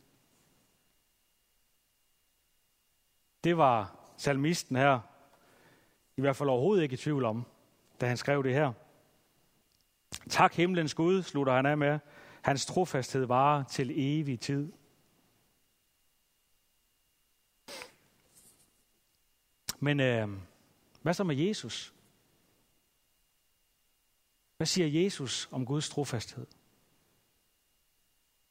Det 3.43 3.57
var 3.57 3.99
salmisten 4.17 4.75
her 4.75 4.99
i 6.17 6.21
hvert 6.21 6.35
fald 6.35 6.49
overhovedet 6.49 6.83
ikke 6.83 6.93
i 6.93 6.97
tvivl 6.97 7.25
om, 7.25 7.45
da 8.01 8.07
han 8.07 8.17
skrev 8.17 8.43
det 8.43 8.53
her. 8.53 8.73
Tak 10.29 10.53
himlens 10.53 10.93
Gud, 10.93 11.23
slutter 11.23 11.53
han 11.53 11.65
af 11.65 11.77
med. 11.77 11.99
Hans 12.41 12.65
trofasthed 12.65 13.25
varer 13.25 13.63
til 13.63 13.91
evig 13.95 14.39
tid. 14.39 14.71
Men 19.79 19.99
øh, 19.99 20.29
hvad 21.01 21.13
så 21.13 21.23
med 21.23 21.35
Jesus? 21.35 21.93
Hvad 24.63 24.67
siger 24.67 25.03
Jesus 25.03 25.49
om 25.51 25.65
Guds 25.65 25.89
trofasthed? 25.89 26.45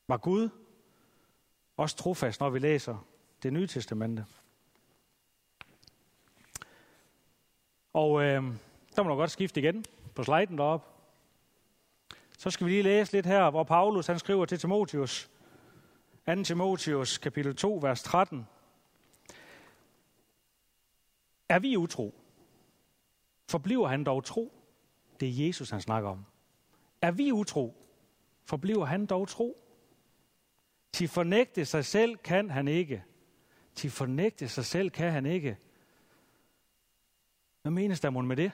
Var 0.08 0.16
Gud 0.16 0.48
også 1.76 1.96
trofast, 1.96 2.40
når 2.40 2.50
vi 2.50 2.58
læser 2.58 3.06
det 3.42 3.52
nye 3.52 3.66
testamente? 3.66 4.26
Og 7.92 8.22
øh, 8.22 8.42
der 8.96 9.02
må 9.02 9.08
du 9.08 9.14
godt 9.14 9.30
skifte 9.30 9.60
igen 9.60 9.84
på 10.14 10.24
sliden 10.24 10.58
deroppe. 10.58 10.86
Så 12.38 12.50
skal 12.50 12.66
vi 12.66 12.72
lige 12.72 12.82
læse 12.82 13.12
lidt 13.12 13.26
her, 13.26 13.50
hvor 13.50 13.64
Paulus 13.64 14.06
han 14.06 14.18
skriver 14.18 14.44
til 14.44 14.58
Timotius. 14.58 15.30
2. 16.26 16.42
Timotius 16.42 17.18
kapitel 17.18 17.56
2, 17.56 17.78
vers 17.82 18.02
13. 18.02 18.46
Er 21.48 21.58
vi 21.58 21.76
utro? 21.76 22.14
Forbliver 23.48 23.88
han 23.88 24.04
dog 24.04 24.24
tro? 24.24 24.61
Det 25.22 25.30
er 25.30 25.46
Jesus, 25.46 25.70
han 25.70 25.80
snakker 25.80 26.10
om. 26.10 26.24
Er 27.02 27.10
vi 27.10 27.32
utro? 27.32 27.86
Forbliver 28.44 28.84
han 28.84 29.06
dog 29.06 29.28
tro? 29.28 29.64
Til 30.92 31.08
fornægte 31.08 31.64
sig 31.64 31.84
selv 31.84 32.16
kan 32.16 32.50
han 32.50 32.68
ikke. 32.68 33.04
Til 33.74 33.90
fornægte 33.90 34.48
sig 34.48 34.64
selv 34.64 34.90
kan 34.90 35.12
han 35.12 35.26
ikke. 35.26 35.58
Hvad 37.62 37.72
menes 37.72 38.00
der 38.00 38.10
med 38.10 38.36
det? 38.36 38.52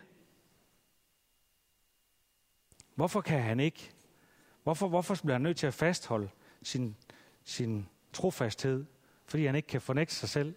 Hvorfor 2.95 3.21
kan 3.21 3.43
han 3.43 3.61
ikke? 3.61 3.93
Hvorfor, 4.63 4.89
hvorfor 4.89 5.15
bliver 5.23 5.35
han 5.35 5.43
nødt 5.43 5.57
til 5.57 5.67
at 5.67 5.75
fastholde 5.75 6.31
sin, 6.63 6.97
sin 7.45 7.89
trofasthed? 8.13 8.85
Fordi 9.25 9.47
han 9.47 9.55
ikke 9.55 9.69
kan 9.69 9.81
fornægte 9.81 10.15
sig 10.15 10.29
selv. 10.29 10.55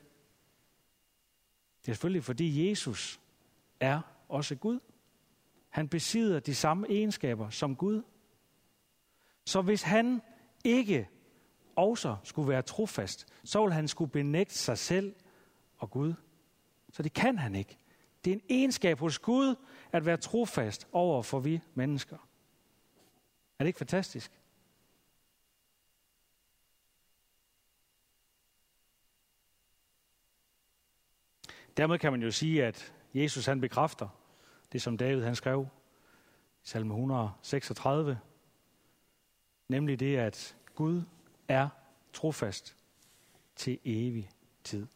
Det 1.82 1.92
er 1.92 1.94
selvfølgelig, 1.94 2.24
fordi 2.24 2.70
Jesus 2.70 3.20
er 3.80 4.02
også 4.30 4.56
Gud. 4.56 4.80
Han 5.72 5.88
besidder 5.88 6.40
de 6.40 6.56
samme 6.56 6.88
egenskaber 6.90 7.50
som 7.50 7.76
Gud. 7.76 8.04
Så 9.46 9.62
hvis 9.62 9.82
han 9.82 10.22
ikke 10.64 11.10
også 11.76 12.16
skulle 12.24 12.50
være 12.50 12.62
trofast, 12.62 13.28
så 13.44 13.64
vil 13.64 13.74
han 13.74 13.88
skulle 13.88 14.12
benægte 14.12 14.58
sig 14.58 14.78
selv 14.78 15.16
og 15.78 15.92
Gud. 15.92 16.14
Så 16.94 17.04
det 17.04 17.14
kan 17.14 17.38
han 17.38 17.56
ikke. 17.56 17.78
Det 18.26 18.32
er 18.32 18.36
en 18.36 18.44
egenskab 18.50 19.00
hos 19.00 19.20
Gud 19.20 19.56
at 19.92 20.06
være 20.06 20.18
trofast 20.18 20.88
over 20.92 21.24
for 21.24 21.40
vi 21.40 21.62
mennesker. 21.74 22.18
Er 23.60 23.64
det 23.64 23.68
ikke 23.68 23.78
fantastisk? 23.78 24.32
Dermed 31.78 32.00
kan 32.00 32.12
man 32.12 32.22
jo 32.22 32.32
sige, 32.32 32.66
at 32.66 32.94
Jesus 33.14 33.46
han 33.46 33.62
bekræfter 33.62 34.21
det, 34.72 34.82
som 34.82 34.98
David 34.98 35.24
han 35.24 35.36
skrev 35.36 35.68
i 36.64 36.68
salme 36.68 36.94
136, 36.94 38.20
nemlig 39.68 40.00
det, 40.00 40.18
at 40.18 40.58
Gud 40.76 41.04
er 41.48 41.70
trofast 42.14 42.78
til 43.56 43.80
evig 43.84 44.30
tid. 44.64 44.88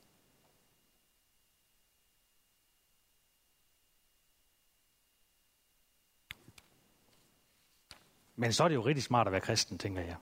Men 8.35 8.53
så 8.53 8.63
er 8.63 8.67
det 8.67 8.75
jo 8.75 8.85
rigtig 8.85 9.03
smart 9.03 9.27
at 9.27 9.31
være 9.31 9.41
kristen, 9.41 9.77
tænker 9.77 10.01
jeg. 10.01 10.15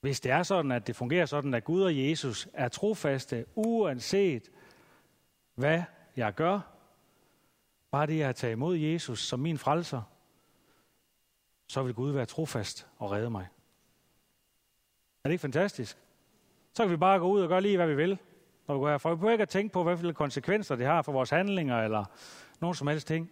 Hvis 0.00 0.20
det 0.20 0.32
er 0.32 0.42
sådan, 0.42 0.72
at 0.72 0.86
det 0.86 0.96
fungerer 0.96 1.26
sådan, 1.26 1.54
at 1.54 1.64
Gud 1.64 1.82
og 1.82 1.98
Jesus 1.98 2.48
er 2.52 2.68
trofaste, 2.68 3.46
uanset 3.54 4.50
hvad 5.54 5.82
jeg 6.16 6.34
gør, 6.34 6.60
bare 7.90 8.06
det 8.06 8.22
at 8.22 8.36
tage 8.36 8.52
imod 8.52 8.76
Jesus 8.76 9.20
som 9.20 9.40
min 9.40 9.58
frelser, 9.58 10.02
så 11.66 11.82
vil 11.82 11.94
Gud 11.94 12.12
være 12.12 12.26
trofast 12.26 12.86
og 12.98 13.10
redde 13.10 13.30
mig. 13.30 13.48
Er 15.24 15.28
det 15.28 15.32
ikke 15.32 15.42
fantastisk? 15.42 15.98
Så 16.74 16.82
kan 16.82 16.90
vi 16.90 16.96
bare 16.96 17.18
gå 17.18 17.28
ud 17.28 17.40
og 17.40 17.48
gøre 17.48 17.60
lige, 17.60 17.76
hvad 17.76 17.86
vi 17.86 17.94
vil, 17.94 18.18
når 18.66 18.74
vi 18.74 18.78
går 18.78 18.90
herfra. 18.90 19.10
Vi 19.10 19.16
behøver 19.16 19.32
ikke 19.32 19.42
at 19.42 19.48
tænke 19.48 19.72
på, 19.72 19.82
hvilke 19.82 20.14
konsekvenser 20.14 20.76
det 20.76 20.86
har 20.86 21.02
for 21.02 21.12
vores 21.12 21.30
handlinger, 21.30 21.82
eller 21.82 22.04
nogen 22.60 22.74
som 22.74 22.86
helst 22.86 23.06
ting. 23.06 23.30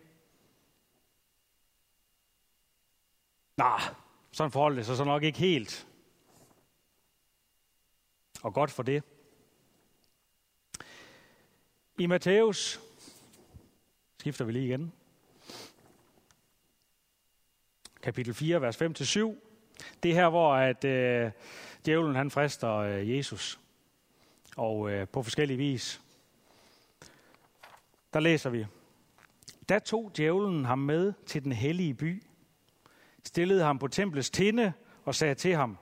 Nå, 3.56 3.78
sådan 4.32 4.50
forholder 4.50 4.76
det 4.76 4.87
sig 4.87 4.96
så 4.96 5.04
nok 5.04 5.22
ikke 5.22 5.38
helt. 5.38 5.87
Og 8.42 8.54
godt 8.54 8.70
for 8.70 8.82
det. 8.82 9.04
I 12.00 12.07
Matthæus, 12.07 12.80
skifter 14.19 14.45
vi 14.45 14.52
lige 14.52 14.64
igen, 14.64 14.92
kapitel 18.02 18.35
4, 18.35 18.61
vers 18.61 18.76
5-7, 18.76 18.83
det 20.02 20.11
er 20.11 20.14
her, 20.14 20.28
hvor 20.28 20.54
at, 20.54 20.85
øh, 20.85 21.30
djævlen 21.87 22.14
han 22.14 22.30
frister 22.30 22.75
øh, 22.75 23.11
Jesus, 23.16 23.61
og 24.57 24.90
øh, 24.90 25.09
på 25.09 25.23
forskellige 25.23 25.57
vis. 25.57 26.00
Der 28.12 28.21
læser 28.21 28.50
vi, 28.50 28.66
Da 29.69 29.78
tog 29.78 30.12
djævlen 30.16 30.64
ham 30.64 30.78
med 30.78 31.12
til 31.26 31.45
den 31.45 31.52
hellige 31.52 31.95
by, 31.95 32.23
stillede 33.25 33.62
ham 33.62 33.78
på 33.78 33.88
templets 33.88 34.30
tinde 34.30 34.73
og 35.04 35.14
sagde 35.14 35.35
til 35.35 35.54
ham, 35.54 35.78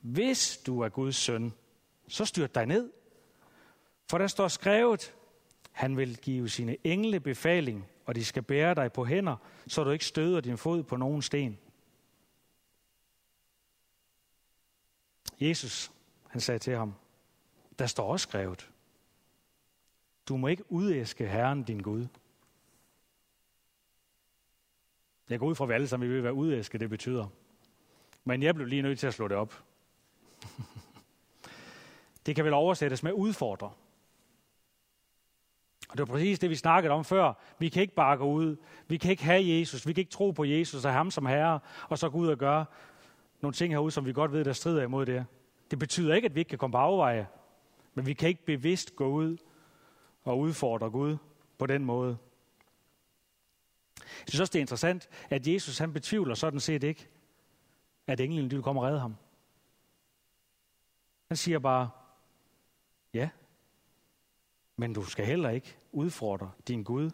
hvis 0.00 0.60
du 0.66 0.80
er 0.80 0.88
Guds 0.88 1.16
søn, 1.16 1.52
så 2.08 2.24
styrt 2.24 2.54
dig 2.54 2.66
ned. 2.66 2.90
For 4.10 4.18
der 4.18 4.26
står 4.26 4.48
skrevet, 4.48 5.14
han 5.76 5.96
vil 5.96 6.16
give 6.16 6.48
sine 6.48 6.76
engle 6.84 7.20
befaling, 7.20 7.86
og 8.06 8.14
de 8.14 8.24
skal 8.24 8.42
bære 8.42 8.74
dig 8.74 8.92
på 8.92 9.04
hænder, 9.04 9.36
så 9.66 9.84
du 9.84 9.90
ikke 9.90 10.04
støder 10.04 10.40
din 10.40 10.58
fod 10.58 10.82
på 10.82 10.96
nogen 10.96 11.22
sten. 11.22 11.58
Jesus, 15.40 15.92
han 16.28 16.40
sagde 16.40 16.58
til 16.58 16.76
ham, 16.76 16.94
der 17.78 17.86
står 17.86 18.12
også 18.12 18.22
skrevet, 18.22 18.70
du 20.28 20.36
må 20.36 20.46
ikke 20.46 20.72
udæske 20.72 21.28
Herren 21.28 21.62
din 21.62 21.80
Gud. 21.80 22.06
Jeg 25.28 25.38
går 25.38 25.46
ud 25.46 25.54
fra, 25.54 25.64
at 25.64 25.68
vi 25.68 25.74
alle 25.74 25.88
sammen 25.88 26.10
vil 26.10 26.22
være 26.22 26.34
udæske, 26.34 26.78
det 26.78 26.90
betyder. 26.90 27.28
Men 28.24 28.42
jeg 28.42 28.54
blev 28.54 28.66
lige 28.66 28.82
nødt 28.82 28.98
til 28.98 29.06
at 29.06 29.14
slå 29.14 29.28
det 29.28 29.36
op. 29.36 29.64
det 32.26 32.36
kan 32.36 32.44
vel 32.44 32.52
oversættes 32.52 33.02
med 33.02 33.12
udfordre. 33.12 33.72
Og 35.88 35.98
det 35.98 36.08
var 36.08 36.14
præcis 36.14 36.38
det, 36.38 36.50
vi 36.50 36.54
snakkede 36.54 36.92
om 36.92 37.04
før. 37.04 37.32
Vi 37.58 37.68
kan 37.68 37.82
ikke 37.82 37.94
bare 37.94 38.16
gå 38.16 38.24
ud. 38.24 38.56
Vi 38.88 38.96
kan 38.96 39.10
ikke 39.10 39.24
have 39.24 39.58
Jesus. 39.58 39.86
Vi 39.86 39.92
kan 39.92 40.00
ikke 40.00 40.10
tro 40.10 40.30
på 40.30 40.44
Jesus 40.44 40.84
og 40.84 40.92
ham 40.92 41.10
som 41.10 41.26
herre, 41.26 41.60
og 41.88 41.98
så 41.98 42.10
gå 42.10 42.18
ud 42.18 42.28
og 42.28 42.38
gøre 42.38 42.64
nogle 43.40 43.54
ting 43.54 43.72
herude, 43.72 43.90
som 43.90 44.06
vi 44.06 44.12
godt 44.12 44.32
ved, 44.32 44.44
der 44.44 44.52
strider 44.52 44.82
imod 44.82 45.06
det. 45.06 45.26
Det 45.70 45.78
betyder 45.78 46.14
ikke, 46.14 46.26
at 46.26 46.34
vi 46.34 46.40
ikke 46.40 46.48
kan 46.48 46.58
komme 46.58 46.72
på 46.72 46.78
afveje, 46.78 47.28
men 47.94 48.06
vi 48.06 48.12
kan 48.12 48.28
ikke 48.28 48.44
bevidst 48.44 48.96
gå 48.96 49.06
ud 49.06 49.36
og 50.24 50.38
udfordre 50.38 50.90
Gud 50.90 51.16
på 51.58 51.66
den 51.66 51.84
måde. 51.84 52.18
Jeg 54.00 54.28
synes 54.28 54.40
også, 54.40 54.52
det 54.52 54.58
er 54.58 54.62
interessant, 54.62 55.08
at 55.30 55.46
Jesus 55.46 55.78
han 55.78 55.92
betvivler 55.92 56.34
sådan 56.34 56.60
set 56.60 56.82
ikke, 56.82 57.08
at 58.06 58.20
englen 58.20 58.50
vil 58.50 58.62
komme 58.62 58.80
og 58.80 58.86
redde 58.86 59.00
ham. 59.00 59.16
Han 61.28 61.36
siger 61.36 61.58
bare, 61.58 61.90
ja, 63.14 63.28
men 64.76 64.92
du 64.92 65.04
skal 65.04 65.26
heller 65.26 65.50
ikke 65.50 65.76
udfordre 65.92 66.52
din 66.68 66.82
Gud. 66.82 67.10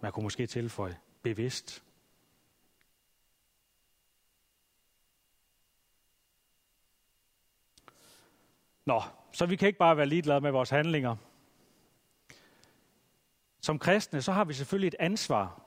Man 0.00 0.12
kunne 0.12 0.22
måske 0.22 0.46
tilføje 0.46 0.98
bevidst. 1.22 1.84
Nå, 8.84 9.02
så 9.32 9.46
vi 9.46 9.56
kan 9.56 9.66
ikke 9.66 9.78
bare 9.78 9.96
være 9.96 10.06
ligeglade 10.06 10.40
med 10.40 10.50
vores 10.50 10.70
handlinger. 10.70 11.16
Som 13.60 13.78
kristne, 13.78 14.22
så 14.22 14.32
har 14.32 14.44
vi 14.44 14.54
selvfølgelig 14.54 14.88
et 14.88 14.96
ansvar. 14.98 15.62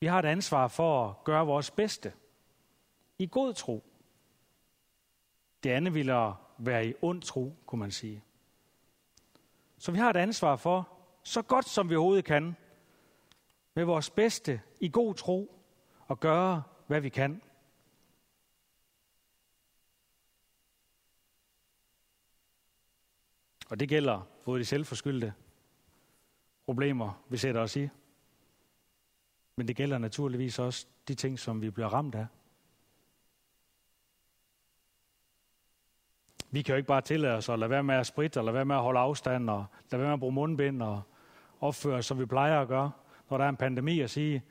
Vi 0.00 0.06
har 0.06 0.18
et 0.18 0.24
ansvar 0.24 0.68
for 0.68 1.08
at 1.08 1.24
gøre 1.24 1.46
vores 1.46 1.70
bedste. 1.70 2.12
I 3.18 3.26
god 3.26 3.54
tro. 3.54 3.84
Det 5.62 5.70
andet 5.70 5.94
ville 5.94 6.32
være 6.58 6.86
i 6.86 6.94
ond 7.02 7.22
tro, 7.22 7.56
kunne 7.66 7.78
man 7.78 7.90
sige. 7.90 8.24
Så 9.78 9.92
vi 9.92 9.98
har 9.98 10.10
et 10.10 10.16
ansvar 10.16 10.56
for, 10.56 10.88
så 11.22 11.42
godt 11.42 11.68
som 11.68 11.90
vi 11.90 11.96
overhovedet 11.96 12.24
kan, 12.24 12.56
med 13.74 13.84
vores 13.84 14.10
bedste 14.10 14.60
i 14.80 14.88
god 14.88 15.14
tro, 15.14 15.54
og 16.06 16.20
gøre, 16.20 16.62
hvad 16.86 17.00
vi 17.00 17.08
kan. 17.08 17.42
Og 23.70 23.80
det 23.80 23.88
gælder 23.88 24.20
både 24.44 24.60
de 24.60 24.64
selvforskyldte 24.64 25.34
problemer, 26.64 27.24
vi 27.28 27.36
sætter 27.36 27.60
os 27.60 27.76
i, 27.76 27.88
men 29.56 29.68
det 29.68 29.76
gælder 29.76 29.98
naturligvis 29.98 30.58
også 30.58 30.86
de 31.08 31.14
ting, 31.14 31.38
som 31.38 31.62
vi 31.62 31.70
bliver 31.70 31.88
ramt 31.88 32.14
af. 32.14 32.26
Vi 36.50 36.62
kan 36.62 36.72
jo 36.72 36.76
ikke 36.76 36.86
bare 36.86 37.00
tillade 37.00 37.34
os 37.34 37.48
at 37.48 37.58
lade 37.58 37.70
være 37.70 37.82
med 37.82 37.94
at 37.94 38.06
spritte, 38.06 38.38
og 38.38 38.44
lade 38.44 38.54
være 38.54 38.64
med 38.64 38.76
at 38.76 38.82
holde 38.82 39.00
afstand, 39.00 39.50
og 39.50 39.66
lade 39.90 40.00
være 40.00 40.08
med 40.08 40.14
at 40.14 40.20
bruge 40.20 40.32
mundbind, 40.32 40.82
og 40.82 41.02
opføre 41.60 41.96
os, 41.96 42.06
som 42.06 42.18
vi 42.18 42.26
plejer 42.26 42.60
at 42.60 42.68
gøre, 42.68 42.90
når 43.30 43.38
der 43.38 43.44
er 43.44 43.48
en 43.48 43.56
pandemi, 43.56 44.00
og 44.00 44.10
sige, 44.10 44.42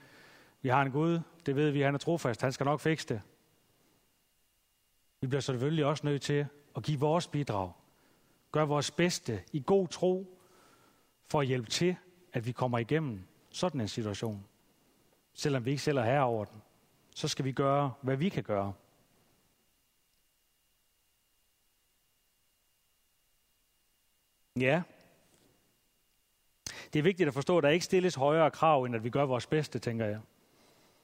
vi 0.62 0.70
har 0.70 0.82
en 0.82 0.92
Gud, 0.92 1.20
det 1.46 1.56
ved 1.56 1.72
vi, 1.72 1.82
han 1.82 1.94
er 1.94 2.00
trofast, 2.00 2.42
han 2.42 2.52
skal 2.52 2.64
nok 2.64 2.80
fikse 2.80 3.08
det. 3.08 3.22
Vi 5.22 5.28
bliver 5.28 5.42
selvfølgelig 5.42 5.86
også 5.86 6.06
nødt 6.06 6.22
til 6.22 6.46
at 6.76 6.84
give 6.84 7.00
vores 7.00 7.28
bidrag. 7.28 7.72
Gør 8.52 8.66
vores 8.66 8.92
bedste 8.92 9.42
i 9.54 9.64
god 9.66 9.88
tro, 9.88 10.38
for 11.26 11.42
at 11.42 11.48
hjælpe 11.48 11.70
til, 11.70 11.96
at 12.34 12.46
vi 12.46 12.52
kommer 12.52 12.78
igennem 12.78 13.24
sådan 13.50 13.82
en 13.82 13.88
situation. 13.88 14.46
Selvom 15.34 15.66
vi 15.66 15.70
ikke 15.70 15.84
selv 15.84 15.98
er 15.98 16.04
herre 16.04 16.24
over 16.24 16.46
den, 16.46 16.62
så 17.16 17.28
skal 17.28 17.46
vi 17.46 17.52
gøre, 17.52 17.94
hvad 18.02 18.18
vi 18.18 18.30
kan 18.30 18.44
gøre. 18.44 18.74
Ja. 24.62 24.82
Det 26.94 27.00
er 27.00 27.04
vigtigt 27.04 27.28
at 27.28 27.34
forstå, 27.34 27.58
at 27.58 27.64
der 27.64 27.70
ikke 27.70 27.86
stilles 27.86 28.16
højere 28.16 28.52
krav, 28.52 28.84
end 28.84 28.96
at 28.96 29.04
vi 29.04 29.10
gør 29.10 29.24
vores 29.24 29.48
bedste, 29.48 29.80
tænker 29.80 30.06
jeg. 30.06 30.20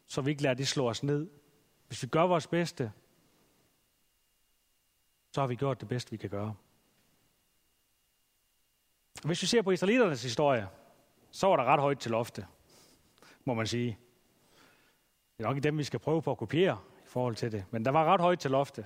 Så 0.06 0.22
vi 0.22 0.32
ikke 0.32 0.44
lader 0.44 0.56
det 0.56 0.68
slå 0.68 0.90
os 0.90 1.04
ned. 1.04 1.30
Hvis 1.88 2.04
vi 2.04 2.08
gør 2.08 2.24
vores 2.24 2.48
bedste, 2.48 2.92
så 5.32 5.42
har 5.42 5.48
vi 5.48 5.56
gjort 5.56 5.82
det 5.82 5.88
bedste, 5.88 6.12
vi 6.12 6.18
kan 6.18 6.30
gøre. 6.30 6.56
Hvis 9.24 9.42
vi 9.42 9.48
ser 9.48 9.62
på 9.62 9.72
israeliternes 9.72 10.24
historie, 10.24 10.68
så 11.32 11.48
var 11.48 11.56
der 11.56 11.64
ret 11.64 11.80
højt 11.80 12.00
til 12.00 12.12
loftet, 12.12 12.48
må 13.46 13.54
man 13.54 13.68
sige. 13.68 13.98
Det 15.38 15.44
er 15.44 15.48
nok 15.48 15.56
ikke 15.56 15.64
dem, 15.64 15.78
vi 15.78 15.84
skal 15.84 16.00
prøve 16.00 16.22
på 16.22 16.32
at 16.32 16.38
kopiere 16.38 16.80
i 17.04 17.08
forhold 17.08 17.36
til 17.36 17.52
det, 17.52 17.66
men 17.72 17.86
der 17.86 17.92
var 17.92 18.06
ret 18.06 18.22
højt 18.22 18.40
til 18.40 18.52
loftet. 18.52 18.86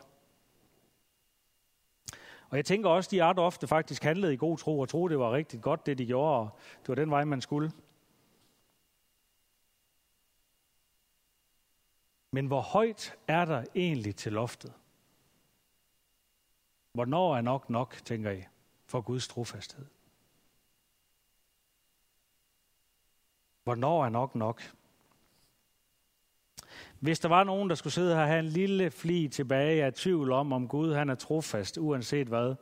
Og 2.50 2.58
jeg 2.58 2.66
tænker 2.66 2.90
også, 2.90 3.10
de 3.12 3.26
ret 3.26 3.40
ofte 3.40 3.68
faktisk 3.68 4.04
handlede 4.04 4.34
i 4.34 4.38
god 4.38 4.58
tro 4.58 4.80
og 4.80 4.90
troede, 4.90 5.12
det 5.12 5.20
var 5.20 5.32
rigtig 5.32 5.62
godt, 5.62 5.86
det 5.86 5.98
de 5.98 6.06
gjorde, 6.06 6.40
og 6.40 6.60
det 6.82 6.90
var 6.90 6.96
den 6.96 7.12
vej, 7.12 7.24
man 7.24 7.42
skulle. 7.42 7.72
Men 12.32 12.48
hvor 12.48 12.62
højt 12.62 13.18
er 13.28 13.46
der 13.46 13.66
egentlig 13.76 14.16
til 14.16 14.34
loftet? 14.34 14.74
Hvornår 16.92 17.36
er 17.36 17.42
nok 17.42 17.70
nok, 17.70 18.02
tænker 18.06 18.32
I, 18.32 18.44
for 18.86 19.02
Guds 19.02 19.28
trofasthed? 19.28 19.86
Hvornår 23.64 24.06
er 24.06 24.10
nok 24.10 24.36
nok? 24.36 24.62
Hvis 27.00 27.20
der 27.20 27.30
var 27.30 27.44
nogen, 27.44 27.70
der 27.70 27.76
skulle 27.76 27.94
sidde 27.94 28.16
her 28.16 28.22
og 28.22 28.28
have 28.28 28.40
en 28.40 28.46
lille 28.46 28.92
fli 28.92 29.28
tilbage 29.28 29.84
af 29.84 29.94
tvivl 29.94 30.32
om, 30.32 30.54
om 30.54 30.68
Gud 30.68 30.94
han 30.94 31.10
er 31.10 31.16
trofast, 31.16 31.78
uanset 31.78 32.28
hvad, 32.28 32.56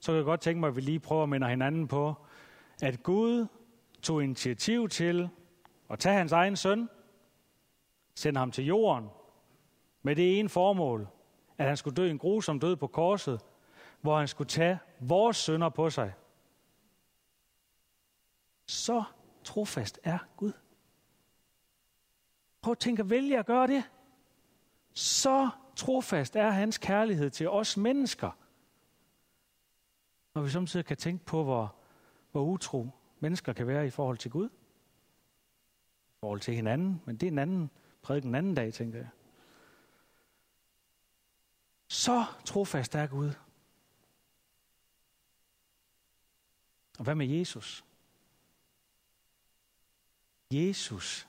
så 0.00 0.12
kan 0.12 0.16
jeg 0.16 0.24
godt 0.24 0.40
tænke 0.40 0.60
mig, 0.60 0.68
at 0.68 0.76
vi 0.76 0.80
lige 0.80 1.00
prøver 1.00 1.22
at 1.22 1.28
minde 1.28 1.48
hinanden 1.48 1.88
på, 1.88 2.14
at 2.82 3.02
Gud 3.02 3.46
tog 4.02 4.24
initiativ 4.24 4.88
til 4.88 5.28
at 5.90 5.98
tage 5.98 6.14
hans 6.18 6.32
egen 6.32 6.56
søn, 6.56 6.88
sende 8.14 8.38
ham 8.38 8.50
til 8.50 8.66
jorden, 8.66 9.08
med 10.02 10.16
det 10.16 10.38
ene 10.38 10.48
formål, 10.48 11.08
at 11.58 11.66
han 11.66 11.76
skulle 11.76 11.94
dø 11.94 12.10
en 12.10 12.18
grusom 12.18 12.60
død 12.60 12.76
på 12.76 12.86
korset, 12.86 13.40
hvor 14.00 14.18
han 14.18 14.28
skulle 14.28 14.48
tage 14.48 14.78
vores 15.00 15.36
sønder 15.36 15.68
på 15.68 15.90
sig. 15.90 16.12
Så 18.66 19.04
trofast 19.44 20.00
er 20.04 20.18
Gud. 20.36 20.52
Prøv 22.62 22.72
at 22.72 22.78
tænke 22.78 23.00
at 23.00 23.10
vælge 23.10 23.38
at 23.38 23.46
gøre 23.46 23.66
det. 23.66 23.90
Så 24.92 25.50
trofast 25.76 26.36
er 26.36 26.50
hans 26.50 26.78
kærlighed 26.78 27.30
til 27.30 27.48
os 27.50 27.76
mennesker. 27.76 28.30
Når 30.34 30.42
vi 30.42 30.50
samtidig 30.50 30.86
kan 30.86 30.96
tænke 30.96 31.24
på, 31.24 31.44
hvor, 31.44 31.76
hvor 32.32 32.44
utro 32.44 32.88
mennesker 33.20 33.52
kan 33.52 33.66
være 33.66 33.86
i 33.86 33.90
forhold 33.90 34.18
til 34.18 34.30
Gud. 34.30 34.48
I 34.48 36.18
forhold 36.20 36.40
til 36.40 36.54
hinanden, 36.54 37.02
men 37.04 37.16
det 37.16 37.26
er 37.26 37.30
en 37.30 37.38
anden 37.38 37.70
prædiken 38.02 38.30
en 38.30 38.34
anden 38.34 38.54
dag, 38.54 38.74
tænker 38.74 38.98
jeg. 38.98 39.08
Så 41.88 42.24
trofast 42.44 42.94
er 42.94 43.06
Gud. 43.06 43.32
Og 46.98 47.04
hvad 47.04 47.14
med 47.14 47.26
Jesus? 47.26 47.84
Jesus 50.50 51.28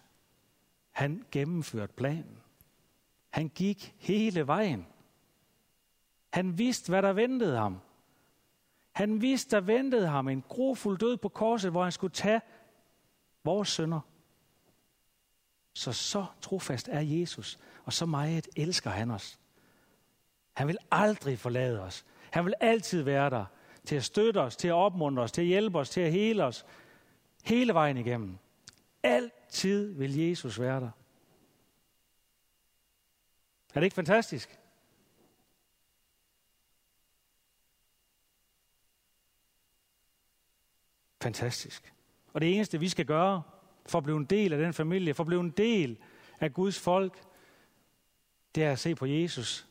han 0.94 1.26
gennemførte 1.32 1.94
planen. 1.94 2.38
Han 3.30 3.50
gik 3.50 3.96
hele 3.98 4.48
vejen. 4.48 4.88
Han 6.34 6.58
vidste, 6.58 6.90
hvad 6.90 7.02
der 7.02 7.14
ventede 7.14 7.58
ham. 7.58 7.80
Han 8.92 9.22
vidste, 9.22 9.56
der 9.56 9.62
ventede 9.62 10.08
ham 10.08 10.28
en 10.28 10.42
grofuld 10.42 10.98
død 10.98 11.18
på 11.18 11.30
korset, 11.30 11.72
hvor 11.72 11.84
han 11.84 11.92
skulle 11.92 12.14
tage 12.14 12.42
vores 13.44 13.70
sønder. 13.70 14.00
Så 15.74 15.92
så 15.92 16.26
trofast 16.42 16.88
er 16.88 17.00
Jesus, 17.00 17.60
og 17.86 17.94
så 17.94 18.06
meget 18.06 18.48
elsker 18.56 18.90
han 18.90 19.12
os. 19.12 19.40
Han 20.54 20.68
vil 20.68 20.78
aldrig 20.92 21.40
forlade 21.40 21.82
os. 21.82 22.06
Han 22.32 22.46
vil 22.46 22.54
altid 22.60 23.02
være 23.02 23.30
der 23.30 23.46
til 23.86 23.96
at 23.96 24.04
støtte 24.04 24.38
os, 24.38 24.56
til 24.56 24.68
at 24.68 24.74
opmuntre 24.74 25.24
os, 25.24 25.32
til 25.32 25.42
at 25.42 25.48
hjælpe 25.48 25.80
os, 25.80 25.90
til 25.90 26.02
at 26.02 26.12
hele 26.12 26.44
os. 26.44 26.66
Hele 27.44 27.74
vejen 27.74 27.98
igennem. 27.98 28.38
Alt 29.04 29.34
tid 29.54 29.94
vil 29.94 30.18
Jesus 30.18 30.60
være 30.60 30.80
der. 30.80 30.92
Er 33.74 33.80
det 33.80 33.84
ikke 33.84 33.96
fantastisk? 33.96 34.60
Fantastisk. 41.22 41.94
Og 42.34 42.42
det 42.42 42.56
eneste, 42.56 42.80
vi 42.80 42.90
skal 42.90 43.06
gøre 43.06 43.44
for 43.86 43.98
at 43.98 44.04
blive 44.04 44.18
en 44.18 44.26
del 44.26 44.54
af 44.54 44.60
den 44.60 44.74
familie, 44.74 45.14
for 45.14 45.24
at 45.24 45.28
blive 45.28 45.42
en 45.42 45.52
del 45.52 45.98
af 46.40 46.54
Guds 46.54 46.80
folk, 46.80 47.24
det 48.56 48.64
er 48.64 48.72
at 48.72 48.80
se 48.80 48.96
på 48.96 49.06
Jesus 49.06 49.68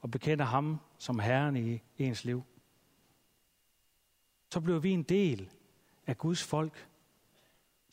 og 0.00 0.10
bekende 0.10 0.44
ham 0.44 0.80
som 0.98 1.18
Herren 1.18 1.56
i 1.56 1.82
ens 1.98 2.24
liv. 2.24 2.42
Så 4.52 4.60
bliver 4.60 4.78
vi 4.78 4.90
en 4.90 5.02
del 5.02 5.50
af 6.06 6.18
Guds 6.18 6.42
folk 6.42 6.88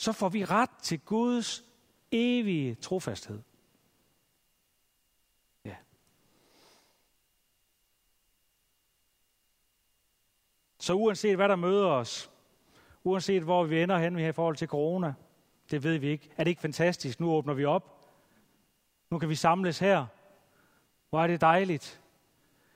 så 0.02 0.12
får 0.12 0.30
vi 0.30 0.46
ret 0.46 0.70
til 0.82 1.00
Guds 1.00 1.64
evige 2.12 2.76
trofasthed. 2.76 3.42
Ja. 5.66 5.76
Så 10.80 10.94
uanset 10.94 11.36
hvad 11.36 11.50
der 11.50 11.56
møder 11.56 11.88
os, 11.88 12.32
uanset 13.04 13.44
hvor 13.44 13.64
vi 13.64 13.82
ender 13.82 13.98
hen 13.98 14.20
i 14.20 14.32
forhold 14.32 14.56
til 14.56 14.68
corona, 14.68 15.14
det 15.72 15.84
ved 15.84 15.98
vi 15.98 16.08
ikke. 16.08 16.30
Er 16.38 16.44
det 16.44 16.52
ikke 16.52 16.62
fantastisk? 16.62 17.20
Nu 17.20 17.32
åbner 17.32 17.54
vi 17.54 17.66
op. 17.66 18.08
Nu 19.10 19.20
kan 19.20 19.30
vi 19.30 19.36
samles 19.36 19.80
her. 19.80 20.06
Hvor 21.10 21.24
er 21.24 21.28
det 21.28 21.42
dejligt. 21.42 22.02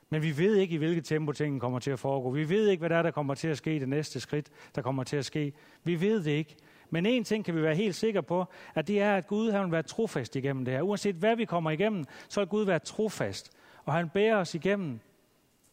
Men 0.09 0.21
vi 0.21 0.37
ved 0.37 0.55
ikke, 0.55 0.75
i 0.75 0.77
hvilket 0.77 1.05
tempo 1.05 1.31
tingene 1.31 1.59
kommer 1.59 1.79
til 1.79 1.91
at 1.91 1.99
foregå. 1.99 2.31
Vi 2.31 2.49
ved 2.49 2.67
ikke, 2.67 2.81
hvad 2.81 2.89
der 2.89 2.97
er, 2.97 3.03
der 3.03 3.11
kommer 3.11 3.35
til 3.35 3.47
at 3.47 3.57
ske 3.57 3.79
det 3.79 3.89
næste 3.89 4.19
skridt, 4.19 4.49
der 4.75 4.81
kommer 4.81 5.03
til 5.03 5.17
at 5.17 5.25
ske. 5.25 5.53
Vi 5.83 6.01
ved 6.01 6.23
det 6.23 6.31
ikke. 6.31 6.55
Men 6.89 7.05
en 7.05 7.23
ting 7.23 7.45
kan 7.45 7.55
vi 7.55 7.61
være 7.61 7.75
helt 7.75 7.95
sikre 7.95 8.23
på, 8.23 8.45
at 8.75 8.87
det 8.87 9.01
er, 9.01 9.15
at 9.15 9.27
Gud 9.27 9.51
han 9.51 9.63
vil 9.63 9.71
være 9.71 9.83
trofast 9.83 10.35
igennem 10.35 10.65
det 10.65 10.73
her. 10.73 10.81
Uanset 10.81 11.15
hvad 11.15 11.35
vi 11.35 11.45
kommer 11.45 11.71
igennem, 11.71 12.05
så 12.29 12.39
vil 12.39 12.47
Gud 12.47 12.65
være 12.65 12.79
trofast. 12.79 13.51
Og 13.83 13.93
han 13.93 14.09
bærer 14.09 14.35
os 14.35 14.55
igennem. 14.55 14.99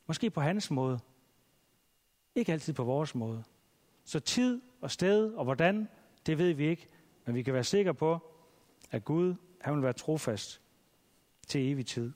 Måske 0.07 0.31
på 0.31 0.40
hans 0.40 0.70
måde. 0.70 0.98
Ikke 2.35 2.53
altid 2.53 2.72
på 2.72 2.85
vores 2.85 3.14
måde. 3.14 3.44
Så 4.05 4.20
tid 4.20 4.61
og 4.81 4.90
sted 4.90 5.33
og 5.33 5.44
hvordan, 5.44 5.88
det 6.27 6.38
ved 6.38 6.53
vi 6.53 6.66
ikke. 6.66 6.88
Men 7.25 7.35
vi 7.35 7.42
kan 7.42 7.55
være 7.55 7.64
sikre 7.64 7.94
på, 7.94 8.18
at 8.90 9.05
Gud 9.05 9.35
han 9.61 9.75
vil 9.75 9.83
være 9.83 9.92
trofast 9.92 10.61
til 11.46 11.72
evig 11.72 11.87
tid. 11.87 12.12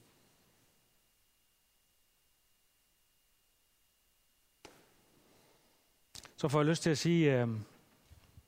Så 6.36 6.48
får 6.48 6.58
jeg 6.58 6.66
lyst 6.66 6.82
til 6.82 6.90
at 6.90 6.98
sige, 6.98 7.40
øh, 7.40 7.48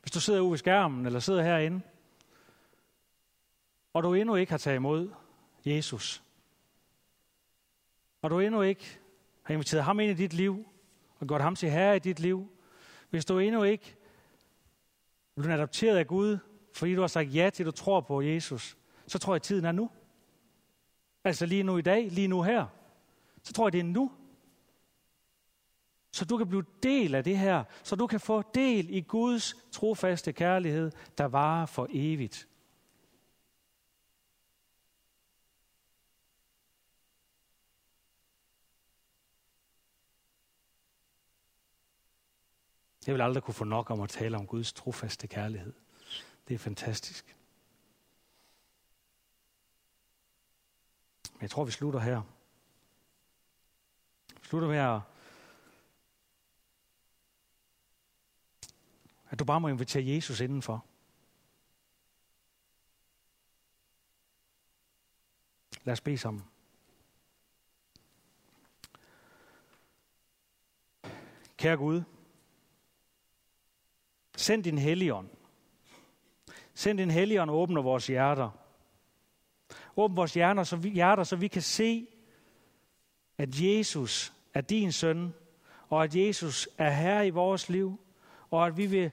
hvis 0.09 0.13
du 0.13 0.21
sidder 0.21 0.41
ude 0.41 0.51
ved 0.51 0.59
skærmen, 0.59 1.07
eller 1.07 1.21
sidder 1.21 1.43
herinde, 1.43 1.81
og 3.93 4.03
du 4.03 4.15
endnu 4.15 4.35
ikke 4.35 4.53
har 4.53 4.59
taget 4.59 4.77
imod 4.77 5.11
Jesus, 5.65 6.23
og 8.23 8.31
du 8.31 8.41
endnu 8.41 8.63
ikke 8.63 8.99
har 9.43 9.55
inviteret 9.55 9.85
ham 9.85 10.01
ind 10.01 10.11
i 10.11 10.15
dit 10.15 10.33
liv, 10.33 10.67
og 11.19 11.27
gjort 11.27 11.41
ham 11.41 11.57
til 11.57 11.71
herre 11.71 11.97
i 11.97 11.99
dit 11.99 12.21
liv, 12.21 12.51
hvis 13.11 13.25
du 13.25 13.39
endnu 13.39 13.63
ikke 13.63 13.97
er 15.37 15.41
blevet 15.41 15.55
adopteret 15.59 15.97
af 15.97 16.07
Gud, 16.07 16.39
fordi 16.75 16.95
du 16.95 17.01
har 17.01 17.09
sagt 17.09 17.35
ja 17.35 17.51
til, 17.51 17.63
at 17.63 17.67
du 17.67 17.71
tror 17.71 18.01
på 18.01 18.23
Jesus, 18.23 18.77
så 19.07 19.19
tror 19.19 19.33
jeg, 19.33 19.37
at 19.37 19.43
tiden 19.43 19.65
er 19.65 19.73
nu. 19.73 19.91
Altså 21.25 21.47
lige 21.47 21.63
nu 21.63 21.79
i 21.79 21.83
dag, 21.83 22.11
lige 22.11 22.29
nu 22.29 22.43
her. 22.43 22.67
Så 23.43 23.53
tror 23.53 23.67
jeg, 23.67 23.73
det 23.73 23.81
er 23.81 23.85
nu. 23.85 24.13
Så 26.11 26.25
du 26.25 26.37
kan 26.37 26.49
blive 26.49 26.65
del 26.83 27.15
af 27.15 27.25
det 27.25 27.39
her, 27.39 27.65
så 27.83 27.97
du 27.97 28.07
kan 28.07 28.21
få 28.21 28.43
del 28.55 28.91
i 28.91 29.01
Guds 29.01 29.57
trofaste 29.73 30.33
kærlighed, 30.33 30.93
der 31.19 31.25
varer 31.25 31.67
for 31.67 31.87
evigt. 31.91 32.49
Jeg 43.07 43.15
vil 43.15 43.23
aldrig 43.23 43.43
kunne 43.43 43.55
få 43.55 43.65
nok 43.65 43.91
om 43.91 44.01
at 44.01 44.09
tale 44.09 44.37
om 44.37 44.47
Guds 44.47 44.73
trofaste 44.73 45.27
kærlighed. 45.27 45.73
Det 46.49 46.55
er 46.55 46.59
fantastisk. 46.59 47.37
Men 51.33 51.43
jeg 51.43 51.51
tror, 51.51 51.65
vi 51.65 51.71
slutter 51.71 52.01
her. 52.01 52.23
Vi 54.41 54.47
slutter 54.47 54.69
med 54.69 54.77
at 54.77 55.01
at 59.31 59.39
du 59.39 59.45
bare 59.45 59.61
må 59.61 59.69
invitere 59.69 60.07
Jesus 60.07 60.41
indenfor. 60.41 60.85
Lad 65.85 65.93
os 65.93 66.01
bede 66.01 66.19
sammen. 66.19 66.45
Kære 71.57 71.77
Gud, 71.77 72.03
send 74.37 74.65
din 74.65 74.79
helligånd. 74.79 75.29
Send 76.75 76.99
din 76.99 77.11
helligånd 77.11 77.51
og 77.51 77.57
åbner 77.59 77.83
vores 77.83 78.07
hjerter. 78.07 78.51
Åbn 79.97 80.17
vores 80.17 80.35
hjerter 80.35 80.65
så, 80.65 80.77
vi, 80.77 80.91
hjerter, 80.91 81.25
så 81.25 81.37
vi 81.37 81.49
kan 81.49 81.63
se, 81.63 82.07
at 83.39 83.61
Jesus 83.61 84.33
er 84.55 84.61
din 84.61 84.93
søn, 84.93 85.35
og 85.89 86.05
at 86.05 86.17
Jesus 86.17 86.69
er 86.79 86.91
herre 86.91 87.27
i 87.27 87.31
vores 87.31 87.69
liv, 87.69 88.01
og 88.51 88.67
at 88.67 88.77
vi 88.77 88.87
vil 88.87 89.11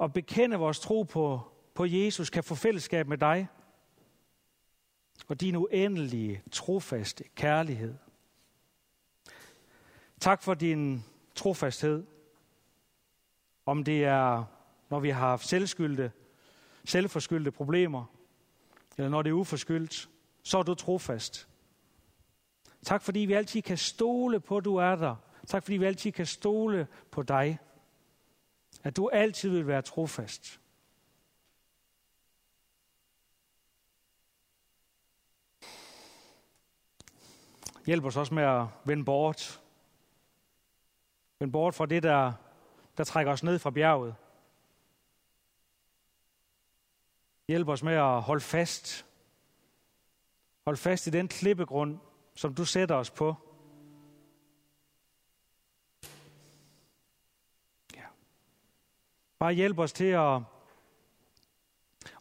at 0.00 0.12
bekende 0.12 0.56
vores 0.56 0.80
tro 0.80 1.02
på, 1.02 1.40
på 1.74 1.84
Jesus 1.84 2.30
kan 2.30 2.44
få 2.44 2.54
fællesskab 2.54 3.08
med 3.08 3.18
dig 3.18 3.48
og 5.28 5.40
din 5.40 5.56
uendelige, 5.56 6.42
trofaste 6.52 7.24
kærlighed. 7.34 7.94
Tak 10.20 10.42
for 10.42 10.54
din 10.54 11.04
trofasthed. 11.34 12.04
Om 13.66 13.84
det 13.84 14.04
er, 14.04 14.44
når 14.90 15.00
vi 15.00 15.10
har 15.10 15.20
haft 15.28 15.46
selvskyldte, 15.46 16.12
selvforskyldte 16.84 17.50
problemer, 17.50 18.04
eller 18.96 19.08
når 19.08 19.22
det 19.22 19.30
er 19.30 19.34
uforskyldt, 19.34 20.08
så 20.42 20.58
er 20.58 20.62
du 20.62 20.74
trofast. 20.74 21.48
Tak 22.82 23.02
fordi 23.02 23.20
vi 23.20 23.32
altid 23.32 23.62
kan 23.62 23.78
stole 23.78 24.40
på, 24.40 24.56
at 24.56 24.64
du 24.64 24.76
er 24.76 24.96
der. 24.96 25.16
Tak 25.46 25.62
fordi 25.62 25.76
vi 25.76 25.84
altid 25.84 26.12
kan 26.12 26.26
stole 26.26 26.86
på 27.10 27.22
dig. 27.22 27.58
At 28.86 28.96
du 28.96 29.08
altid 29.08 29.50
vil 29.50 29.66
være 29.66 29.82
trofast. 29.82 30.60
Hjælp 37.86 38.04
os 38.04 38.16
også 38.16 38.34
med 38.34 38.42
at 38.42 38.66
vende 38.84 39.04
bort. 39.04 39.62
Vende 41.38 41.52
bort 41.52 41.74
fra 41.74 41.86
det, 41.86 42.02
der, 42.02 42.32
der 42.96 43.04
trækker 43.04 43.32
os 43.32 43.42
ned 43.42 43.58
fra 43.58 43.70
bjerget. 43.70 44.16
Hjælp 47.48 47.68
os 47.68 47.82
med 47.82 47.94
at 47.94 48.22
holde 48.22 48.44
fast. 48.44 49.06
Hold 50.64 50.76
fast 50.76 51.06
i 51.06 51.10
den 51.10 51.28
klippegrund, 51.28 51.98
som 52.34 52.54
du 52.54 52.64
sætter 52.64 52.94
os 52.94 53.10
på. 53.10 53.45
Bare 59.38 59.52
hjælp 59.52 59.78
os 59.78 59.92
til 59.92 60.04
at 60.04 60.40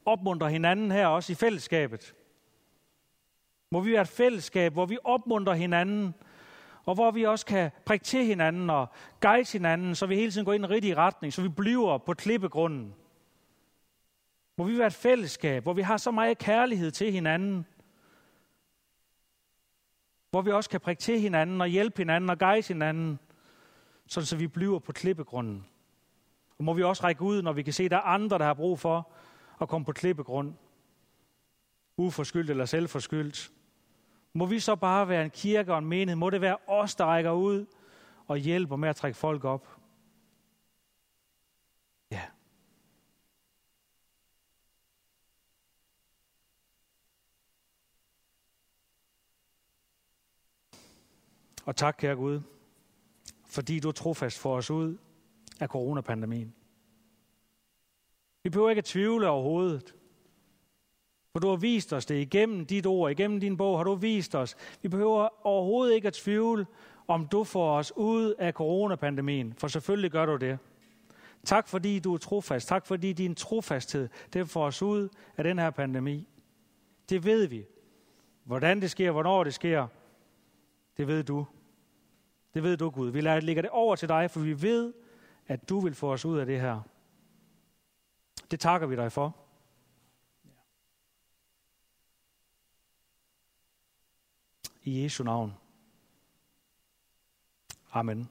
opmuntre 0.06 0.50
hinanden 0.50 0.92
her 0.92 1.08
også 1.08 1.32
i 1.32 1.36
fællesskabet. 1.36 2.16
Må 3.72 3.80
vi 3.80 3.92
være 3.92 4.02
et 4.02 4.08
fællesskab, 4.08 4.74
hvor 4.74 4.86
vi 4.86 4.98
opmuntrer 5.04 5.54
hinanden, 5.54 6.16
og 6.86 6.96
hvor 6.96 7.12
vi 7.12 7.26
også 7.26 7.46
kan 7.46 7.72
prikke 7.86 8.06
til 8.06 8.26
hinanden 8.26 8.70
og 8.70 8.88
guide 9.22 9.52
hinanden, 9.52 9.96
så 9.96 10.06
vi 10.06 10.16
hele 10.16 10.32
tiden 10.32 10.46
går 10.46 10.54
i 10.54 10.58
den 10.58 10.70
rigtige 10.70 10.96
retning, 10.96 11.34
så 11.34 11.42
vi 11.42 11.50
bliver 11.50 11.98
på 11.98 12.14
klippegrunden. 12.14 12.96
Må 14.58 14.64
vi 14.64 14.78
være 14.78 14.88
et 14.88 14.94
fællesskab, 14.94 15.64
hvor 15.64 15.74
vi 15.74 15.82
har 15.82 15.98
så 15.98 16.12
meget 16.12 16.38
kærlighed 16.38 16.92
til 16.92 17.12
hinanden, 17.12 17.66
hvor 20.32 20.42
vi 20.42 20.52
også 20.52 20.70
kan 20.70 20.82
prikke 20.82 21.02
til 21.02 21.20
hinanden 21.20 21.62
og 21.62 21.68
hjælpe 21.68 21.98
hinanden 21.98 22.30
og 22.30 22.40
guide 22.40 22.68
hinanden, 22.68 23.20
så 24.08 24.36
vi 24.38 24.48
bliver 24.48 24.80
på 24.80 24.92
klippegrunden. 24.92 25.66
Og 26.58 26.64
må 26.64 26.74
vi 26.74 26.84
også 26.84 27.04
række 27.04 27.22
ud, 27.22 27.42
når 27.42 27.54
vi 27.54 27.64
kan 27.64 27.74
se, 27.74 27.84
at 27.84 27.92
der 27.92 27.98
er 27.98 28.02
andre, 28.02 28.38
der 28.38 28.46
har 28.46 28.54
brug 28.54 28.80
for 28.80 29.12
at 29.62 29.70
komme 29.70 29.86
på 29.86 29.92
klippegrund. 29.92 30.54
Uforskyldt 31.98 32.50
eller 32.50 32.66
selvforskyldt. 32.66 33.52
Må 34.34 34.46
vi 34.46 34.60
så 34.60 34.76
bare 34.76 35.10
være 35.10 35.24
en 35.24 35.30
kirke 35.30 35.74
og 35.74 35.80
en 35.80 35.86
menighed? 35.86 36.16
Må 36.16 36.30
det 36.30 36.42
være 36.42 36.58
os, 36.68 36.96
der 36.96 37.06
rækker 37.06 37.32
ud 37.32 37.66
og 38.28 38.38
hjælper 38.38 38.76
med 38.76 38.90
at 38.90 38.96
trække 38.96 39.18
folk 39.18 39.44
op? 39.44 39.80
Ja. 42.12 42.22
Og 51.66 51.76
tak, 51.76 51.96
kære 52.00 52.16
Gud, 52.16 52.42
fordi 53.46 53.80
du 53.80 53.88
er 53.88 53.92
trofast 53.92 54.40
for 54.40 54.56
os 54.56 54.72
ud 54.72 54.98
af 55.60 55.68
coronapandemien. 55.68 56.54
Vi 58.44 58.50
behøver 58.50 58.70
ikke 58.70 58.80
at 58.80 58.86
tvivle 58.86 59.30
overhovedet. 59.30 59.96
For 61.32 61.40
du 61.40 61.48
har 61.50 61.56
vist 61.56 61.94
os 61.94 62.06
det 62.06 62.16
igennem 62.16 62.66
dit 62.66 62.86
ord, 62.86 63.12
igennem 63.12 63.40
din 63.40 63.58
bog 63.58 63.78
har 63.78 63.84
du 63.84 63.96
vist 63.96 64.36
os. 64.36 64.56
Vi 64.82 64.90
behøver 64.90 65.48
overhovedet 65.48 65.96
ikke 65.96 66.08
at 66.08 66.14
tvivle, 66.14 66.66
om 67.08 67.28
du 67.28 67.44
får 67.44 67.78
os 67.78 67.94
ud 67.96 68.34
af 68.40 68.54
coronapandemien, 68.54 69.54
for 69.54 69.68
selvfølgelig 69.68 70.12
gør 70.12 70.26
du 70.26 70.36
det. 70.36 70.60
Tak 71.44 71.68
fordi 71.68 72.00
du 72.00 72.14
er 72.14 72.18
trofast. 72.18 72.68
Tak 72.68 72.86
fordi 72.86 73.14
din 73.14 73.36
trofasthed, 73.36 74.10
det 74.34 74.50
får 74.50 74.66
os 74.66 74.82
ud 74.82 75.10
af 75.38 75.44
den 75.44 75.60
her 75.60 75.70
pandemi. 75.70 76.28
Det 77.10 77.26
ved 77.26 77.48
vi. 77.48 77.66
Hvordan 78.44 78.82
det 78.82 78.92
sker, 78.92 79.12
hvornår 79.12 79.44
det 79.44 79.54
sker, 79.54 79.88
det 80.98 81.08
ved 81.08 81.24
du. 81.24 81.46
Det 82.54 82.64
ved 82.64 82.78
du, 82.78 82.90
Gud. 82.90 83.10
Vi 83.10 83.22
lægger 83.22 83.62
det 83.62 83.72
over 83.72 83.96
til 83.96 84.10
dig, 84.10 84.32
for 84.32 84.40
vi 84.40 84.62
ved, 84.62 84.94
at 85.48 85.70
du 85.70 85.80
vil 85.80 85.96
få 85.96 86.14
os 86.14 86.26
ud 86.26 86.40
af 86.40 86.46
det 86.46 86.62
her. 86.62 86.82
Det 88.52 88.60
takker 88.60 88.88
vi 88.88 88.96
dig 88.96 89.12
for. 89.12 89.36
I 94.84 95.04
Jesu 95.04 95.24
navn. 95.24 95.54
Amen. 97.92 98.30